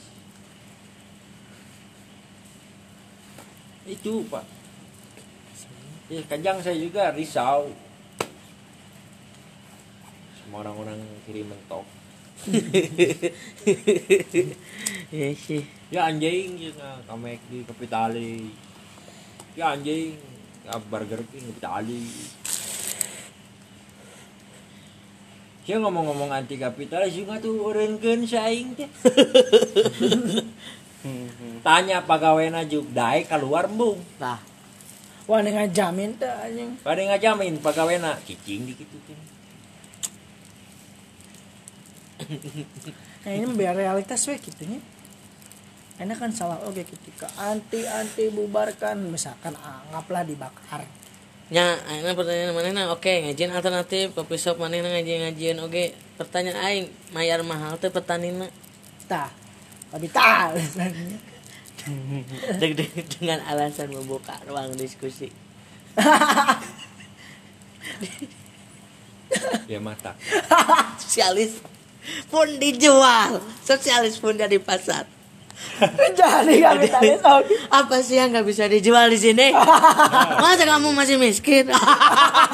[3.90, 4.46] Itu pak.
[6.10, 7.70] Ya kadang saya juga risau
[10.50, 10.97] semua orang-orang
[11.30, 11.86] kiri mentok.
[15.14, 15.62] Iya sih.
[15.93, 16.74] Ya anjing ya
[17.06, 18.50] kamek di kapitali
[19.54, 20.18] ya anjing.
[20.66, 22.10] Ya burger king kapitali
[25.70, 28.89] Siya ngomong-ngomong anti kapitalis juga tuh orang kan saing teh.
[31.66, 34.02] Tanya pegawainya juga daek keluar embung.
[34.18, 34.41] nah
[35.30, 36.74] wah ngajamin tuh anjing.
[36.82, 39.38] Pada ngajamin pegawainya cicing dikit tuh.
[43.25, 44.80] Nah ini biar realitas we gitu nya.
[45.99, 50.88] Enak kan salah oke ketika anti anti bubarkan misalkan anggaplah dibakar.
[51.49, 55.91] Nya ayeuna pertanyaan mana nah oke ngajian alternatif kopi shop mana ngajian ngajian oke.
[56.15, 58.47] Pertanyaan aing mayar mahal teh petanina
[59.09, 59.34] tah
[59.89, 60.53] tapi tah
[63.17, 65.34] dengan alasan membuka ruang diskusi.
[69.65, 70.13] Ya mata.
[71.01, 71.61] Sosialis
[72.32, 73.43] pun dijual.
[73.64, 75.06] Sosialis pun jadi pasar.
[75.80, 77.20] Jadi kapitalis
[77.72, 79.52] apa sih yang nggak bisa dijual di sini?
[80.43, 81.68] Masa kamu masih miskin